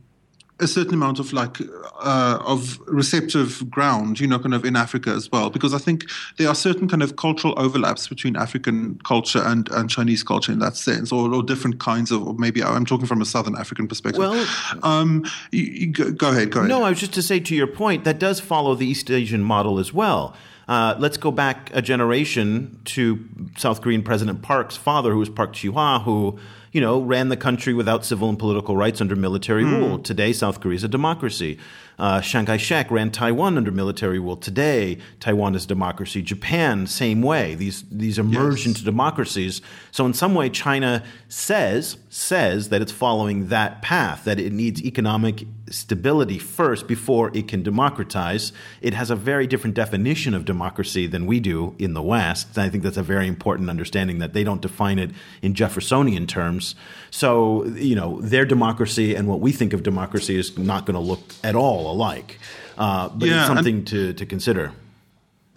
a 0.64 0.68
certain 0.68 0.94
amount 0.94 1.18
of 1.18 1.32
like 1.32 1.60
uh, 2.00 2.38
of 2.44 2.80
receptive 2.86 3.70
ground, 3.70 4.18
you 4.18 4.26
know, 4.26 4.38
kind 4.38 4.54
of 4.54 4.64
in 4.64 4.74
Africa 4.74 5.10
as 5.10 5.30
well, 5.30 5.50
because 5.50 5.72
I 5.72 5.78
think 5.78 6.04
there 6.38 6.48
are 6.48 6.54
certain 6.54 6.88
kind 6.88 7.02
of 7.02 7.16
cultural 7.16 7.54
overlaps 7.56 8.08
between 8.08 8.36
African 8.36 8.98
culture 9.04 9.42
and, 9.44 9.68
and 9.70 9.88
Chinese 9.88 10.22
culture 10.22 10.50
in 10.50 10.58
that 10.58 10.76
sense, 10.76 11.12
or, 11.12 11.32
or 11.32 11.42
different 11.42 11.78
kinds 11.78 12.10
of, 12.10 12.26
or 12.26 12.34
maybe 12.34 12.62
I'm 12.62 12.86
talking 12.86 13.06
from 13.06 13.20
a 13.20 13.24
Southern 13.24 13.56
African 13.56 13.86
perspective. 13.86 14.18
Well, 14.18 14.46
um, 14.82 15.24
you, 15.52 15.62
you 15.62 15.86
go, 15.92 16.10
go, 16.10 16.30
ahead, 16.30 16.50
go 16.50 16.60
ahead. 16.60 16.68
No, 16.68 16.82
I 16.82 16.90
was 16.90 17.00
just 17.00 17.14
to 17.14 17.22
say 17.22 17.38
to 17.40 17.54
your 17.54 17.66
point 17.68 18.04
that 18.04 18.18
does 18.18 18.40
follow 18.40 18.74
the 18.74 18.86
East 18.86 19.10
Asian 19.10 19.42
model 19.42 19.78
as 19.78 19.92
well. 19.92 20.34
Uh, 20.66 20.94
let's 20.98 21.18
go 21.18 21.30
back 21.30 21.70
a 21.74 21.82
generation 21.82 22.80
to 22.84 23.22
South 23.58 23.82
Korean 23.82 24.02
President 24.02 24.40
Park's 24.40 24.76
father, 24.76 25.12
who 25.12 25.18
was 25.18 25.28
Park 25.28 25.52
Chi-hwa, 25.52 26.02
who 26.02 26.38
you 26.74 26.80
know, 26.80 27.00
ran 27.00 27.28
the 27.28 27.36
country 27.36 27.72
without 27.72 28.04
civil 28.04 28.28
and 28.28 28.36
political 28.36 28.76
rights 28.76 29.00
under 29.00 29.14
military 29.14 29.62
mm. 29.62 29.78
rule. 29.78 29.98
Today, 30.00 30.32
South 30.32 30.58
Korea 30.58 30.74
is 30.74 30.82
a 30.82 30.88
democracy. 30.88 31.56
Uh, 32.00 32.20
Chiang 32.20 32.46
Kai 32.46 32.56
shek 32.56 32.90
ran 32.90 33.12
Taiwan 33.12 33.56
under 33.56 33.70
military 33.70 34.18
rule. 34.18 34.36
Today, 34.36 34.98
Taiwan 35.20 35.54
is 35.54 35.66
a 35.66 35.68
democracy. 35.68 36.20
Japan, 36.20 36.88
same 36.88 37.22
way. 37.22 37.54
These, 37.54 37.84
these 37.92 38.18
emerged 38.18 38.66
yes. 38.66 38.66
into 38.66 38.84
democracies. 38.84 39.62
So, 39.92 40.04
in 40.04 40.14
some 40.14 40.34
way, 40.34 40.50
China 40.50 41.04
says, 41.28 41.96
says 42.10 42.70
that 42.70 42.82
it's 42.82 42.90
following 42.90 43.48
that 43.48 43.80
path, 43.80 44.24
that 44.24 44.40
it 44.40 44.52
needs 44.52 44.82
economic 44.82 45.44
stability 45.70 46.38
first 46.38 46.86
before 46.86 47.30
it 47.34 47.48
can 47.48 47.62
democratize. 47.62 48.52
It 48.80 48.94
has 48.94 49.10
a 49.10 49.16
very 49.16 49.46
different 49.46 49.74
definition 49.74 50.34
of 50.34 50.44
democracy 50.44 51.06
than 51.06 51.26
we 51.26 51.40
do 51.40 51.74
in 51.78 51.94
the 51.94 52.02
West. 52.02 52.48
And 52.56 52.64
I 52.64 52.68
think 52.68 52.82
that's 52.82 52.96
a 52.96 53.02
very 53.02 53.26
important 53.26 53.70
understanding 53.70 54.18
that 54.18 54.32
they 54.32 54.44
don't 54.44 54.60
define 54.60 54.98
it 54.98 55.10
in 55.42 55.54
Jeffersonian 55.54 56.26
terms. 56.26 56.63
So, 57.10 57.64
you 57.66 57.94
know, 57.94 58.20
their 58.20 58.44
democracy 58.44 59.14
and 59.16 59.28
what 59.28 59.40
we 59.40 59.52
think 59.52 59.72
of 59.72 59.82
democracy 59.82 60.36
is 60.36 60.56
not 60.56 60.86
going 60.86 60.94
to 60.94 61.06
look 61.12 61.22
at 61.42 61.54
all 61.54 61.90
alike. 61.90 62.38
Uh, 62.76 63.08
but 63.08 63.28
yeah, 63.28 63.40
it's 63.40 63.46
something 63.46 63.84
to, 63.86 64.12
to 64.14 64.26
consider. 64.26 64.72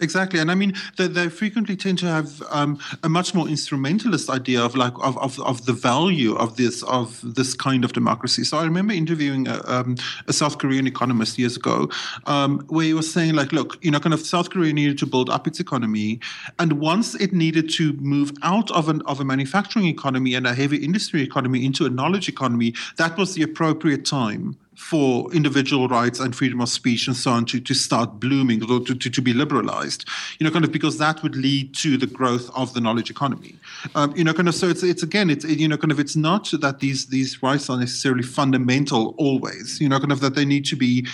Exactly, 0.00 0.38
and 0.38 0.48
I 0.50 0.54
mean 0.54 0.74
they, 0.96 1.08
they 1.08 1.28
frequently 1.28 1.76
tend 1.76 1.98
to 1.98 2.06
have 2.06 2.40
um, 2.50 2.78
a 3.02 3.08
much 3.08 3.34
more 3.34 3.48
instrumentalist 3.48 4.30
idea 4.30 4.62
of 4.62 4.76
like 4.76 4.94
of, 5.00 5.18
of, 5.18 5.40
of, 5.40 5.66
the 5.66 5.72
value 5.72 6.36
of 6.36 6.56
this 6.56 6.84
of 6.84 7.20
this 7.34 7.54
kind 7.54 7.84
of 7.84 7.92
democracy. 7.92 8.44
So 8.44 8.58
I 8.58 8.64
remember 8.64 8.92
interviewing 8.92 9.48
a, 9.48 9.60
um, 9.66 9.96
a 10.28 10.32
South 10.32 10.58
Korean 10.58 10.86
economist 10.86 11.36
years 11.36 11.56
ago, 11.56 11.90
um, 12.26 12.64
where 12.68 12.84
he 12.84 12.94
was 12.94 13.12
saying 13.12 13.34
like, 13.34 13.50
look, 13.50 13.76
you 13.84 13.90
know, 13.90 13.98
kind 13.98 14.14
of 14.14 14.20
South 14.20 14.50
Korea 14.50 14.72
needed 14.72 14.98
to 14.98 15.06
build 15.06 15.30
up 15.30 15.48
its 15.48 15.58
economy, 15.58 16.20
and 16.60 16.74
once 16.74 17.16
it 17.16 17.32
needed 17.32 17.68
to 17.70 17.92
move 17.94 18.32
out 18.42 18.70
of 18.70 18.88
an 18.88 19.02
of 19.02 19.18
a 19.18 19.24
manufacturing 19.24 19.86
economy 19.86 20.34
and 20.34 20.46
a 20.46 20.54
heavy 20.54 20.76
industry 20.76 21.22
economy 21.22 21.66
into 21.66 21.86
a 21.86 21.90
knowledge 21.90 22.28
economy, 22.28 22.72
that 22.98 23.16
was 23.18 23.34
the 23.34 23.42
appropriate 23.42 24.04
time 24.04 24.56
for 24.78 25.30
individual 25.34 25.88
rights 25.88 26.20
and 26.20 26.36
freedom 26.36 26.60
of 26.60 26.68
speech 26.68 27.08
and 27.08 27.16
so 27.16 27.32
on 27.32 27.44
to, 27.44 27.58
to 27.58 27.74
start 27.74 28.20
blooming 28.20 28.62
or 28.62 28.78
to, 28.78 28.94
to, 28.94 29.10
to 29.10 29.20
be 29.20 29.34
liberalized, 29.34 30.08
you 30.38 30.44
know, 30.44 30.52
kind 30.52 30.64
of 30.64 30.70
because 30.70 30.98
that 30.98 31.20
would 31.22 31.34
lead 31.34 31.74
to 31.74 31.98
the 31.98 32.06
growth 32.06 32.48
of 32.54 32.72
the 32.74 32.80
knowledge 32.80 33.10
economy. 33.10 33.56
Um, 33.96 34.14
you 34.16 34.22
know, 34.22 34.32
kind 34.32 34.48
of 34.48 34.54
so 34.54 34.68
it's 34.68 34.84
it's 34.84 35.02
again, 35.02 35.30
it's 35.30 35.44
you 35.44 35.66
know, 35.66 35.76
kind 35.76 35.90
of 35.90 35.98
it's 35.98 36.14
not 36.14 36.50
that 36.60 36.78
these 36.78 37.06
these 37.06 37.42
rights 37.42 37.68
are 37.68 37.76
necessarily 37.76 38.22
fundamental 38.22 39.16
always, 39.18 39.80
you 39.80 39.88
know, 39.88 39.98
kind 39.98 40.12
of 40.12 40.20
that 40.20 40.36
they 40.36 40.44
need 40.44 40.64
to 40.66 40.76
be 40.76 41.06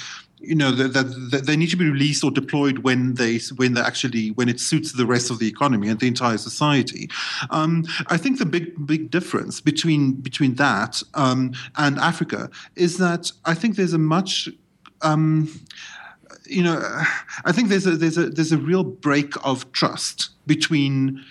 you 0.46 0.54
know 0.54 0.70
that, 0.70 0.92
that, 1.30 1.46
they 1.46 1.56
need 1.56 1.70
to 1.70 1.76
be 1.76 1.88
released 1.88 2.24
or 2.24 2.30
deployed 2.30 2.78
when 2.78 3.14
they 3.14 3.38
when 3.56 3.74
they 3.74 3.80
actually 3.80 4.30
when 4.32 4.48
it 4.48 4.60
suits 4.60 4.92
the 4.92 5.06
rest 5.06 5.30
of 5.30 5.38
the 5.38 5.48
economy 5.48 5.88
and 5.88 6.00
the 6.00 6.06
entire 6.06 6.38
society. 6.38 7.08
Um, 7.50 7.84
I 8.08 8.16
think 8.16 8.38
the 8.38 8.46
big 8.46 8.86
big 8.86 9.10
difference 9.10 9.60
between 9.60 10.12
between 10.12 10.54
that 10.54 11.02
um, 11.14 11.52
and 11.76 11.98
Africa 11.98 12.50
is 12.76 12.98
that 12.98 13.30
I 13.44 13.54
think 13.54 13.76
there's 13.76 13.94
a 13.94 13.98
much 13.98 14.48
um, 15.02 15.48
you 16.46 16.62
know 16.62 16.80
I 17.44 17.52
think 17.52 17.68
there's 17.68 17.86
a 17.86 17.96
there's 17.96 18.18
a 18.18 18.30
there's 18.30 18.52
a 18.52 18.58
real 18.58 18.84
break 18.84 19.32
of 19.44 19.70
trust 19.72 20.30
between 20.46 21.24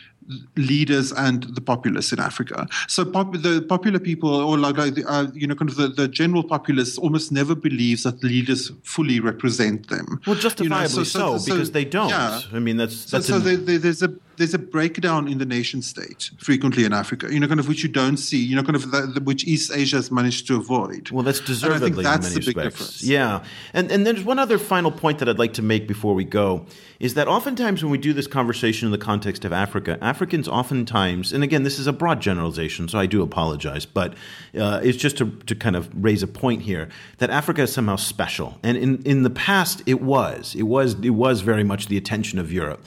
leaders 0.55 1.11
and 1.11 1.43
the 1.55 1.61
populace 1.61 2.11
in 2.11 2.19
Africa. 2.19 2.67
So 2.87 3.05
pop, 3.05 3.33
the 3.33 3.65
popular 3.67 3.99
people, 3.99 4.29
or 4.29 4.57
like, 4.57 4.77
uh, 4.77 5.27
you 5.33 5.47
know, 5.47 5.55
kind 5.55 5.69
of 5.69 5.75
the, 5.75 5.87
the 5.87 6.07
general 6.07 6.43
populace, 6.43 6.97
almost 6.97 7.31
never 7.31 7.55
believes 7.55 8.03
that 8.03 8.23
leaders 8.23 8.71
fully 8.83 9.19
represent 9.19 9.89
them. 9.89 10.19
Well, 10.25 10.35
justifiably 10.35 10.87
you 10.87 10.97
know, 10.97 11.03
so, 11.03 11.03
so, 11.03 11.37
so, 11.37 11.53
because 11.53 11.71
they 11.71 11.85
don't. 11.85 12.09
Yeah. 12.09 12.41
I 12.51 12.59
mean, 12.59 12.77
that's 12.77 13.09
that's. 13.09 13.27
So, 13.27 13.39
there, 13.39 13.57
there's 13.57 14.03
a 14.03 14.13
there's 14.37 14.53
a 14.53 14.59
breakdown 14.59 15.27
in 15.27 15.37
the 15.37 15.45
nation 15.45 15.81
state 15.81 16.31
frequently 16.37 16.85
in 16.85 16.93
Africa. 16.93 17.31
You 17.31 17.39
know, 17.39 17.47
kind 17.47 17.59
of 17.59 17.67
which 17.67 17.83
you 17.83 17.89
don't 17.89 18.17
see. 18.17 18.43
You 18.43 18.55
know, 18.55 18.63
kind 18.63 18.75
of 18.75 18.91
the, 18.91 19.01
the, 19.01 19.21
which 19.21 19.45
East 19.45 19.71
Asia 19.73 19.97
has 19.97 20.11
managed 20.11 20.47
to 20.47 20.55
avoid. 20.55 21.11
Well, 21.11 21.23
that's 21.23 21.39
deservedly 21.39 22.03
that's 22.03 22.27
in 22.27 22.33
many 22.33 22.45
the 22.45 22.51
big 22.51 22.57
respects. 22.57 22.79
Difference. 22.79 23.03
Yeah, 23.03 23.43
and 23.73 23.91
and 23.91 24.05
there's 24.05 24.23
one 24.23 24.39
other 24.39 24.57
final 24.57 24.91
point 24.91 25.19
that 25.19 25.29
I'd 25.29 25.39
like 25.39 25.53
to 25.53 25.61
make 25.61 25.87
before 25.87 26.13
we 26.13 26.23
go 26.23 26.65
is 26.99 27.15
that 27.15 27.27
oftentimes 27.27 27.83
when 27.83 27.91
we 27.91 27.97
do 27.97 28.13
this 28.13 28.27
conversation 28.27 28.85
in 28.85 28.91
the 28.93 28.97
context 28.97 29.43
of 29.43 29.51
Africa, 29.51 29.97
Africans 30.01 30.47
oftentimes, 30.47 31.33
and 31.33 31.43
again, 31.43 31.63
this 31.63 31.77
is 31.77 31.85
a 31.85 31.91
broad 31.91 32.21
generalization, 32.21 32.87
so 32.87 32.97
I 32.97 33.07
do 33.07 33.21
apologize, 33.21 33.85
but 33.85 34.13
uh, 34.57 34.79
it's 34.83 34.97
just 34.97 35.17
to 35.17 35.31
to 35.45 35.55
kind 35.55 35.75
of 35.75 35.89
raise 35.93 36.23
a 36.23 36.27
point 36.27 36.61
here 36.61 36.89
that 37.17 37.29
Africa 37.29 37.63
is 37.63 37.73
somehow 37.73 37.97
special, 37.97 38.57
and 38.63 38.77
in 38.77 39.01
in 39.03 39.23
the 39.23 39.29
past 39.29 39.81
it 39.85 40.01
was, 40.01 40.55
it 40.55 40.63
was, 40.63 40.93
it 40.95 41.09
was 41.09 41.41
very 41.41 41.63
much 41.63 41.87
the 41.87 41.97
attention 41.97 42.39
of 42.39 42.51
Europe. 42.51 42.83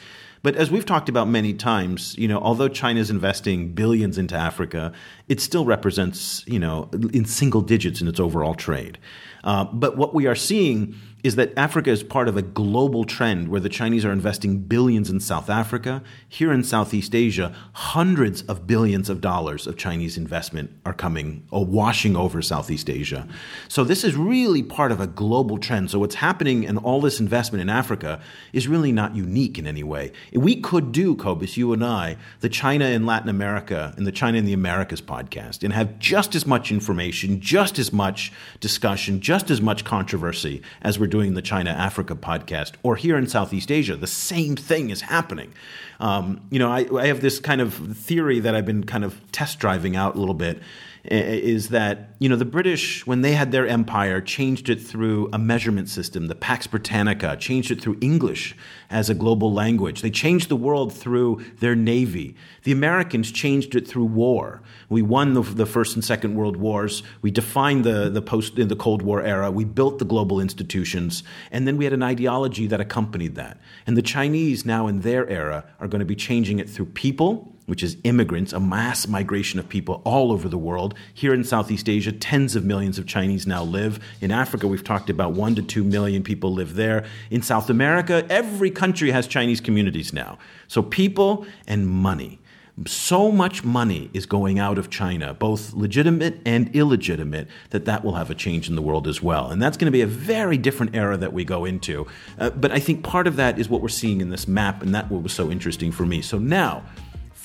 But 0.47 0.55
as 0.55 0.71
we've 0.71 0.87
talked 0.87 1.09
about 1.09 1.27
many 1.27 1.55
times, 1.55 2.17
you 2.17 2.29
know, 2.29 2.39
although 2.39 2.69
China 2.69 3.01
is 3.01 3.11
investing 3.11 3.73
billions 3.73 4.17
into 4.17 4.37
Africa, 4.37 4.93
it 5.27 5.41
still 5.41 5.65
represents, 5.65 6.45
you 6.47 6.61
know, 6.61 6.89
in 7.13 7.25
single 7.25 7.63
digits 7.63 8.01
in 8.01 8.07
its 8.07 8.21
overall 8.21 8.55
trade. 8.55 8.97
Uh, 9.43 9.65
but 9.65 9.97
what 9.97 10.15
we 10.15 10.29
are 10.29 10.37
seeing 10.37 10.95
is 11.27 11.35
that 11.35 11.53
Africa 11.57 11.91
is 11.91 12.05
part 12.05 12.29
of 12.29 12.37
a 12.37 12.43
global 12.43 13.03
trend 13.03 13.49
where 13.49 13.61
the 13.61 13.69
Chinese 13.69 14.05
are 14.05 14.13
investing 14.13 14.59
billions 14.59 15.11
in 15.11 15.19
South 15.19 15.51
Africa. 15.51 16.01
Here 16.29 16.53
in 16.53 16.63
Southeast 16.63 17.17
Asia, 17.17 17.53
hundreds 17.73 18.43
of 18.43 18.65
billions 18.69 19.11
of 19.11 19.21
dollars 19.21 19.67
of 19.67 19.77
Chinese 19.77 20.17
investment 20.17 20.71
are 20.85 20.93
coming 20.93 21.45
or 21.51 21.67
washing 21.67 22.15
over 22.15 22.41
Southeast 22.41 22.89
Asia. 22.89 23.27
So 23.67 23.83
this 23.83 24.05
is 24.05 24.15
really 24.15 24.63
part 24.63 24.93
of 24.93 25.01
a 25.01 25.09
global 25.09 25.59
trend. 25.59 25.91
So 25.91 25.99
what's 25.99 26.15
happening 26.15 26.63
in 26.63 26.79
all 26.79 27.01
this 27.01 27.19
investment 27.19 27.61
in 27.61 27.71
Africa 27.71 28.21
is 28.53 28.69
really 28.69 28.93
not 28.93 29.17
unique 29.17 29.59
in 29.59 29.67
any 29.67 29.83
way. 29.83 30.13
We 30.33 30.61
could 30.61 30.93
do, 30.93 31.17
Cobus, 31.17 31.57
you 31.57 31.73
and 31.73 31.85
I, 31.85 32.19
the 32.39 32.49
China 32.49 32.85
in 32.85 33.05
Latin 33.05 33.29
America 33.29 33.93
and 33.97 34.07
the 34.07 34.13
China 34.13 34.39
in 34.39 34.45
the 34.45 34.53
Americas 34.53 35.03
podcast 35.03 35.65
and 35.65 35.73
have 35.73 35.99
just 35.99 36.37
as 36.37 36.47
much 36.47 36.71
information, 36.71 37.41
just 37.41 37.81
as 37.81 37.93
much 37.93 38.33
discussion, 38.61 39.21
just 39.21 39.51
as 39.51 39.61
much 39.61 39.85
controversy 39.85 40.63
as 40.83 41.01
we're 41.01 41.09
doing 41.09 41.16
doing 41.17 41.33
the 41.33 41.41
China 41.41 41.71
Africa 41.71 42.15
podcast, 42.15 42.73
or 42.83 42.95
here 42.95 43.17
in 43.17 43.27
Southeast 43.27 43.73
Asia, 43.73 43.97
the 43.97 44.07
same 44.07 44.55
thing 44.55 44.91
is 44.91 45.01
happening. 45.01 45.51
Um, 45.99 46.43
you 46.51 46.59
know, 46.59 46.71
I, 46.71 46.87
I 46.95 47.07
have 47.07 47.23
this 47.23 47.41
kind 47.41 47.63
of 47.63 47.73
theory 47.97 48.39
that 48.41 48.55
I've 48.55 48.67
been 48.67 48.85
kind 48.85 49.03
of 49.03 49.19
test 49.33 49.59
driving 49.59 49.97
out 49.97 50.15
a 50.15 50.19
little 50.19 50.35
bit 50.35 50.61
is 51.09 51.69
that 51.69 52.11
you 52.19 52.29
know 52.29 52.37
the 52.37 52.45
British 52.45 53.07
when 53.07 53.23
they 53.23 53.33
had 53.33 53.53
their 53.53 53.67
empire 53.67 54.21
changed 54.21 54.69
it 54.69 54.83
through 54.83 55.31
a 55.33 55.39
measurement 55.39 55.89
system, 55.89 56.27
the 56.27 56.35
Pax 56.35 56.67
Britannica, 56.67 57.37
changed 57.37 57.71
it 57.71 57.81
through 57.81 57.97
English 58.01 58.55
as 58.91 59.11
a 59.11 59.15
global 59.15 59.53
language. 59.53 60.03
They 60.03 60.11
changed 60.11 60.49
the 60.49 60.57
world 60.57 60.93
through 60.93 61.45
their 61.61 61.75
navy. 61.75 62.37
The 62.65 62.73
Americans 62.73 63.31
changed 63.31 63.75
it 63.75 63.87
through 63.87 64.05
war. 64.05 64.63
We 64.89 65.03
won 65.03 65.35
the, 65.35 65.43
the 65.43 65.67
First 65.67 65.95
and 65.95 66.05
Second 66.05 66.35
World 66.35 66.57
Wars. 66.57 67.03
We 67.23 67.31
defined 67.31 67.85
the 67.85 68.09
the 68.09 68.23
post 68.23 68.59
in 68.59 68.69
the 68.69 68.77
Cold 68.77 69.03
War 69.03 69.23
era. 69.23 69.51
We 69.51 69.65
built 69.65 69.99
the 69.99 70.05
global 70.05 70.41
institutions, 70.41 71.23
and 71.51 71.67
then 71.67 71.77
we 71.77 71.85
had 71.85 71.93
an 71.93 72.03
ideology 72.03 72.67
that 72.69 72.81
accompanied 72.81 73.35
that. 73.35 73.59
And 73.87 73.97
the 73.97 74.03
Chinese 74.03 74.65
now 74.65 74.87
in 74.87 75.01
their 75.01 75.29
era 75.29 75.65
are 75.81 75.89
going 75.89 76.01
to 76.01 76.07
be 76.07 76.17
changing 76.17 76.59
it 76.59 76.69
through 76.69 76.87
people 76.87 77.57
which 77.67 77.83
is 77.83 77.97
immigrants, 78.05 78.53
a 78.53 78.61
mass 78.61 79.07
migration 79.07 79.59
of 79.59 79.69
people 79.69 80.01
all 80.05 80.33
over 80.33 80.49
the 80.49 80.59
world. 80.59 80.95
Here 81.13 81.35
in 81.35 81.45
Southeast 81.45 81.89
Asia, 81.89 82.13
tens 82.13 82.57
of 82.57 82.65
millions 82.65 82.99
of 82.99 83.07
Chinese 83.07 83.47
now 83.47 83.65
live. 83.65 83.99
In 84.21 84.31
Africa, 84.31 84.67
we've 84.67 84.85
talked 84.85 85.11
about 85.11 85.33
one 85.33 85.57
to 85.57 85.63
two 85.63 85.85
million 85.85 86.23
people 86.23 86.53
live 86.53 86.75
there. 86.75 87.05
In 87.31 87.43
South 87.43 87.69
America, 87.69 88.25
every 88.31 88.71
country 88.77 89.11
has 89.11 89.27
Chinese 89.27 89.61
communities 89.61 90.13
now. 90.13 90.39
So 90.69 90.83
people 90.83 91.47
and 91.67 91.89
money. 91.89 92.39
So 92.87 93.33
much 93.33 93.65
money 93.65 94.11
is 94.13 94.27
going 94.27 94.59
out 94.59 94.77
of 94.77 94.91
China, 94.91 95.33
both 95.33 95.73
legitimate 95.73 96.41
and 96.45 96.69
illegitimate, 96.77 97.49
that 97.71 97.87
that 97.87 98.05
will 98.05 98.17
have 98.17 98.31
a 98.31 98.35
change 98.35 98.69
in 98.69 98.77
the 98.77 98.83
world 98.83 99.09
as 99.09 99.23
well. 99.23 99.49
And 99.51 99.63
that's 99.63 99.79
going 99.79 99.87
to 99.87 99.93
be 99.93 100.03
a 100.03 100.07
very 100.07 100.59
different 100.59 100.95
era 100.95 101.17
that 101.17 101.33
we 101.33 101.43
go 101.43 101.65
into. 101.65 102.07
Uh, 102.39 102.51
but 102.51 102.73
I 102.73 102.79
think 102.79 103.03
part 103.03 103.27
of 103.27 103.37
that 103.37 103.59
is 103.59 103.71
what 103.71 103.81
we're 103.81 103.89
seeing 103.89 104.21
in 104.21 104.29
this 104.29 104.47
map, 104.47 104.83
and 104.83 104.95
that 104.95 105.11
was 105.11 105.33
so 105.33 105.51
interesting 105.51 105.91
for 105.91 106.05
me. 106.05 106.21
So 106.21 106.39
now, 106.39 106.85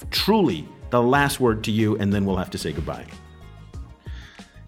truly 0.10 0.68
the 0.90 1.02
last 1.02 1.40
word 1.40 1.64
to 1.64 1.72
you, 1.72 1.96
and 1.98 2.12
then 2.12 2.26
we'll 2.26 2.36
have 2.36 2.50
to 2.52 2.58
say 2.58 2.74
goodbye. 2.74 3.06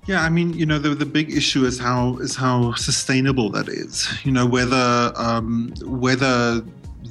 Yeah, 0.05 0.21
I 0.21 0.29
mean, 0.29 0.53
you 0.53 0.65
know, 0.65 0.79
the 0.79 0.89
the 0.89 1.05
big 1.05 1.31
issue 1.31 1.63
is 1.65 1.79
how 1.79 2.17
is 2.17 2.35
how 2.35 2.73
sustainable 2.73 3.49
that 3.51 3.69
is. 3.69 4.07
You 4.23 4.33
know, 4.33 4.45
whether 4.45 5.13
um, 5.15 5.73
whether 5.83 6.61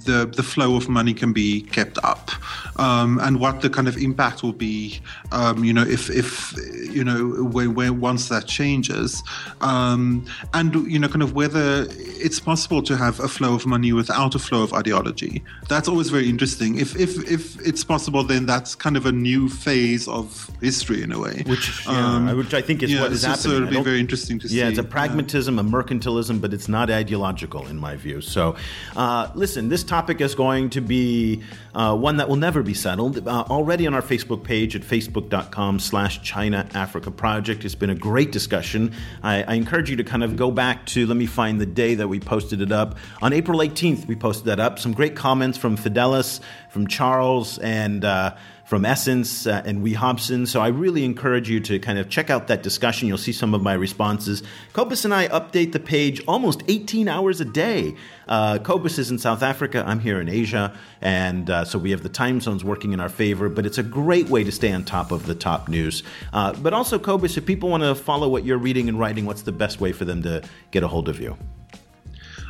the 0.05 0.27
the 0.27 0.43
flow 0.43 0.77
of 0.77 0.89
money 0.89 1.15
can 1.15 1.33
be 1.33 1.63
kept 1.63 1.99
up, 2.03 2.31
um, 2.79 3.19
and 3.21 3.41
what 3.41 3.61
the 3.61 3.71
kind 3.71 3.89
of 3.89 3.97
impact 3.97 4.43
will 4.43 4.53
be. 4.53 5.01
Um, 5.31 5.65
you 5.65 5.73
know, 5.73 5.83
if 5.83 6.11
if 6.11 6.55
you 6.91 7.05
know 7.05 7.45
when, 7.45 7.75
when 7.75 8.01
once 8.01 8.29
that 8.29 8.47
changes, 8.47 9.23
um, 9.61 10.25
and 10.55 10.75
you 10.91 10.99
know, 10.99 11.09
kind 11.09 11.23
of 11.23 11.35
whether 11.35 11.87
it's 11.91 12.41
possible 12.41 12.83
to 12.83 12.97
have 12.97 13.21
a 13.21 13.29
flow 13.29 13.55
of 13.55 13.67
money 13.67 13.93
without 13.93 14.35
a 14.35 14.39
flow 14.39 14.63
of 14.63 14.73
ideology. 14.73 15.43
That's 15.69 15.89
always 15.89 16.11
very 16.11 16.29
interesting. 16.29 16.79
If 16.79 16.97
if 16.97 17.31
if 17.31 17.61
it's 17.67 17.85
possible, 17.85 18.23
then 18.25 18.47
that's 18.47 18.75
kind 18.75 18.97
of 18.97 19.07
a 19.07 19.13
new 19.13 19.49
phase 19.49 20.09
of 20.09 20.51
history 20.61 21.03
in 21.03 21.13
a 21.13 21.19
way. 21.19 21.43
Which, 21.47 21.87
yeah, 21.87 22.17
um, 22.17 22.37
which 22.37 22.55
I 22.55 22.63
think 22.63 22.83
is 22.83 22.93
yeah, 22.93 23.03
what 23.03 23.13
is 23.13 23.23
so, 23.23 23.29
happening. 23.29 23.51
So 23.51 23.57
it'll 23.57 23.69
be 23.69 23.83
very 23.83 24.01
interesting 24.01 24.39
to 24.41 24.47
yeah, 24.47 24.51
see. 24.51 24.59
Yeah, 24.59 24.69
it's 24.69 24.79
a 24.79 24.85
pragmatism, 24.85 25.59
a 25.59 25.65
mercantilism, 25.65 26.41
but 26.41 26.53
it's 26.53 26.69
not 26.69 26.91
ideological 26.91 27.67
in 27.67 27.79
my 27.79 27.97
view. 27.97 28.21
So, 28.21 28.57
uh, 28.97 29.31
listen, 29.35 29.69
this 29.69 29.82
topic 29.85 30.21
is 30.21 30.35
going 30.35 30.71
to 30.71 30.81
be 30.81 31.43
uh, 31.75 31.97
one 31.97 32.17
that 32.19 32.29
will 32.29 32.37
never 32.37 32.63
be 32.63 32.75
settled. 32.75 33.27
Uh, 33.27 33.45
already 33.51 33.87
on 33.87 33.95
our 33.95 34.03
Facebook 34.03 34.43
page 34.45 34.77
at 34.77 34.83
facebook.com 34.83 35.79
slash 35.79 36.23
China 36.23 36.69
Africa 36.75 37.11
Project. 37.11 37.65
It's 37.65 37.75
been 37.75 37.91
a 37.91 37.95
great 37.95 38.33
discussion. 38.33 38.93
I, 39.23 39.43
I 39.43 39.55
encourage 39.55 39.91
you 39.91 39.97
to 39.97 40.05
kind 40.05 40.23
of 40.23 40.37
go 40.37 40.51
back 40.51 40.87
to, 40.87 41.07
let 41.07 41.17
me 41.17 41.27
find 41.27 41.61
the 41.61 41.67
day 41.67 41.95
that 41.95 42.09
we 42.09 42.21
posted 42.21 42.61
it 42.61 42.73
up. 42.73 42.97
On 43.21 43.33
April 43.33 43.61
18th, 43.61 44.07
we 44.07 44.17
posted 44.17 44.47
that 44.47 44.61
up. 44.61 44.79
Some 44.79 44.93
great 44.93 45.17
comments 45.17 45.59
from 45.59 45.77
Fidelis, 45.77 46.41
from 46.71 46.87
Charles, 46.87 47.59
and 47.59 48.05
uh, 48.05 48.35
from 48.73 48.87
Essence 48.87 49.47
uh, 49.47 49.61
and 49.67 49.83
Wee 49.83 49.93
Hobson. 49.93 50.47
So 50.47 50.63
I 50.63 50.69
really 50.69 51.05
encourage 51.05 51.51
you 51.51 51.61
to 51.61 51.79
kind 51.79 51.99
of 51.99 52.09
check 52.09 52.31
out 52.31 52.47
that 52.47 52.63
discussion. 52.63 53.07
You'll 53.07 53.19
see 53.19 53.31
some 53.31 53.53
of 53.53 53.61
my 53.61 53.75
responses. 53.75 54.43
Cobus 54.73 55.05
and 55.05 55.13
I 55.13 55.29
update 55.29 55.73
the 55.73 55.79
page 55.79 56.23
almost 56.27 56.63
18 56.69 57.07
hours 57.07 57.43
a 57.43 57.45
day. 57.45 57.95
Uh, 58.27 58.59
is 58.85 59.11
in 59.11 59.19
South 59.19 59.43
Africa. 59.43 59.85
I'm 59.87 60.01
here 60.01 60.23
in 60.23 60.29
Asia. 60.31 60.75
And 61.03 61.51
uh, 61.51 61.67
so 61.67 61.79
we 61.79 61.91
have 61.91 62.03
the 62.03 62.09
time 62.09 62.41
zones 62.41 62.65
working 62.65 62.95
in 62.95 63.01
our 63.01 63.11
favor, 63.11 63.51
but 63.51 63.67
it's 63.67 63.77
a 63.77 63.83
great 63.83 64.31
way 64.31 64.43
to 64.43 64.51
stay 64.51 64.73
on 64.73 64.85
top 64.85 65.13
of 65.13 65.27
the 65.27 65.35
top 65.35 65.69
news. 65.69 66.03
Uh, 66.33 66.55
but 66.55 66.73
also, 66.73 66.99
Cobus, 66.99 67.37
if 67.37 67.45
people 67.45 67.69
want 67.69 67.83
to 67.83 67.95
follow 67.95 68.27
what 68.27 68.47
you're 68.47 68.57
reading 68.57 68.89
and 68.89 68.99
writing, 68.99 69.27
what's 69.27 69.43
the 69.43 69.53
best 69.53 69.83
way 69.83 69.93
for 69.93 70.07
them 70.07 70.23
to 70.23 70.43
get 70.71 70.83
a 70.83 70.89
hold 70.89 71.11
of 71.11 71.21
you? 71.21 71.37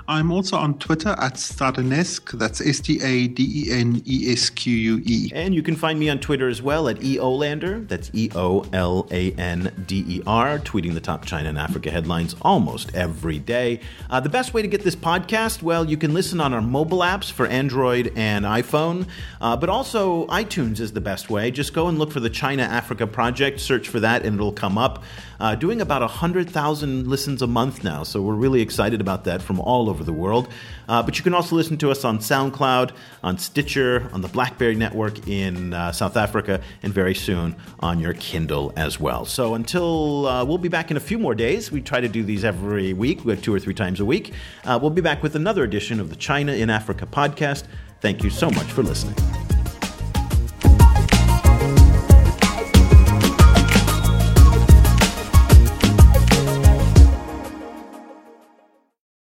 I'm 0.09 0.33
also 0.33 0.57
on 0.57 0.79
Twitter 0.79 1.11
at 1.11 1.35
Stadenesque. 1.35 2.33
That's 2.33 2.61
S 2.61 2.81
T 2.81 3.01
A 3.03 3.29
D 3.29 3.67
E 3.67 3.73
N 3.73 4.03
E 4.05 4.33
S 4.33 4.51
Q 4.51 4.75
U 4.75 5.03
E. 5.05 5.31
And 5.33 5.55
you 5.55 5.62
can 5.62 5.77
find 5.77 5.99
me 5.99 6.09
on 6.09 6.19
Twitter 6.19 6.49
as 6.49 6.61
well 6.61 6.88
at 6.88 6.97
EOLander. 6.99 7.87
That's 7.87 8.11
E 8.12 8.31
O 8.35 8.67
L 8.73 9.07
A 9.11 9.33
N 9.33 9.73
D 9.87 10.05
E 10.09 10.23
R, 10.27 10.59
tweeting 10.59 10.95
the 10.95 11.01
top 11.01 11.25
China 11.25 11.49
and 11.51 11.59
Africa 11.59 11.91
headlines 11.91 12.35
almost 12.43 12.95
every 12.95 13.38
day. 13.38 13.81
Uh, 14.11 14.19
the 14.21 14.29
best 14.29 14.55
way 14.55 14.62
to 14.62 14.69
get 14.69 14.83
this 14.83 14.97
podcast, 14.97 15.62
well, 15.62 15.88
you 15.88 15.97
can 15.97 16.12
listen 16.15 16.41
on 16.41 16.53
our 16.53 16.61
mobile 16.61 17.01
apps 17.01 17.31
for 17.31 17.47
Android 17.47 18.12
and 18.17 18.45
iPhone, 18.45 19.07
uh, 19.41 19.57
but 19.57 19.69
also 19.69 20.27
iTunes 20.27 20.81
is 20.81 20.93
the 20.93 21.01
best 21.01 21.31
way. 21.31 21.51
Just 21.51 21.73
go 21.75 21.88
and 21.88 21.99
look 21.99 22.11
for 22.11 22.21
the 22.21 22.31
China 22.31 22.62
Africa 22.62 23.07
Project, 23.07 23.61
search 23.61 23.88
for 23.88 24.01
that, 24.01 24.25
and 24.25 24.35
it'll 24.35 24.53
come 24.53 24.77
up. 24.79 25.03
Uh, 25.43 25.57
doing 25.57 25.81
about 25.81 26.03
100,000 26.03 27.09
listens 27.09 27.43
a 27.43 27.47
month 27.49 27.83
now, 27.83 28.05
so 28.05 28.23
we're 28.23 28.33
really 28.33 28.61
excited 28.61 29.01
about 29.01 29.25
that 29.25 29.43
from 29.43 29.59
all 29.59 29.91
the 30.05 30.12
world. 30.12 30.48
Uh, 30.88 31.02
but 31.02 31.18
you 31.18 31.24
can 31.24 31.35
also 31.35 31.57
listen 31.57 31.76
to 31.78 31.90
us 31.90 32.05
on 32.05 32.18
SoundCloud, 32.18 32.92
on 33.22 33.38
Stitcher, 33.38 34.09
on 34.12 34.20
the 34.20 34.28
Blackberry 34.28 34.74
Network 34.74 35.28
in 35.28 35.74
uh, 35.74 35.92
South 35.92 36.16
Africa, 36.16 36.61
and 36.83 36.92
very 36.92 37.14
soon 37.14 37.57
on 37.81 38.00
your 38.00 38.14
Kindle 38.14 38.72
as 38.76 39.00
well. 39.00 39.24
So 39.24 39.55
until 39.55 40.26
uh, 40.26 40.44
we'll 40.44 40.59
be 40.59 40.68
back 40.68 40.90
in 40.90 40.96
a 40.96 41.00
few 41.00 41.18
more 41.18 41.35
days, 41.35 41.70
we 41.70 41.81
try 41.81 42.00
to 42.00 42.09
do 42.09 42.22
these 42.22 42.44
every 42.44 42.92
week, 42.92 43.24
we 43.24 43.37
two 43.37 43.55
or 43.55 43.59
three 43.59 43.74
times 43.74 44.00
a 44.00 44.05
week. 44.05 44.33
Uh, 44.64 44.78
we'll 44.81 44.90
be 44.90 45.02
back 45.02 45.22
with 45.22 45.37
another 45.37 45.64
edition 45.64 46.00
of 46.00 46.11
the 46.11 46.16
China 46.16 46.52
in 46.52 46.70
Africa 46.70 47.07
podcast. 47.07 47.64
Thank 48.00 48.22
you 48.22 48.31
so 48.31 48.50
much 48.50 48.66
for 48.66 48.83
listening. 48.83 49.14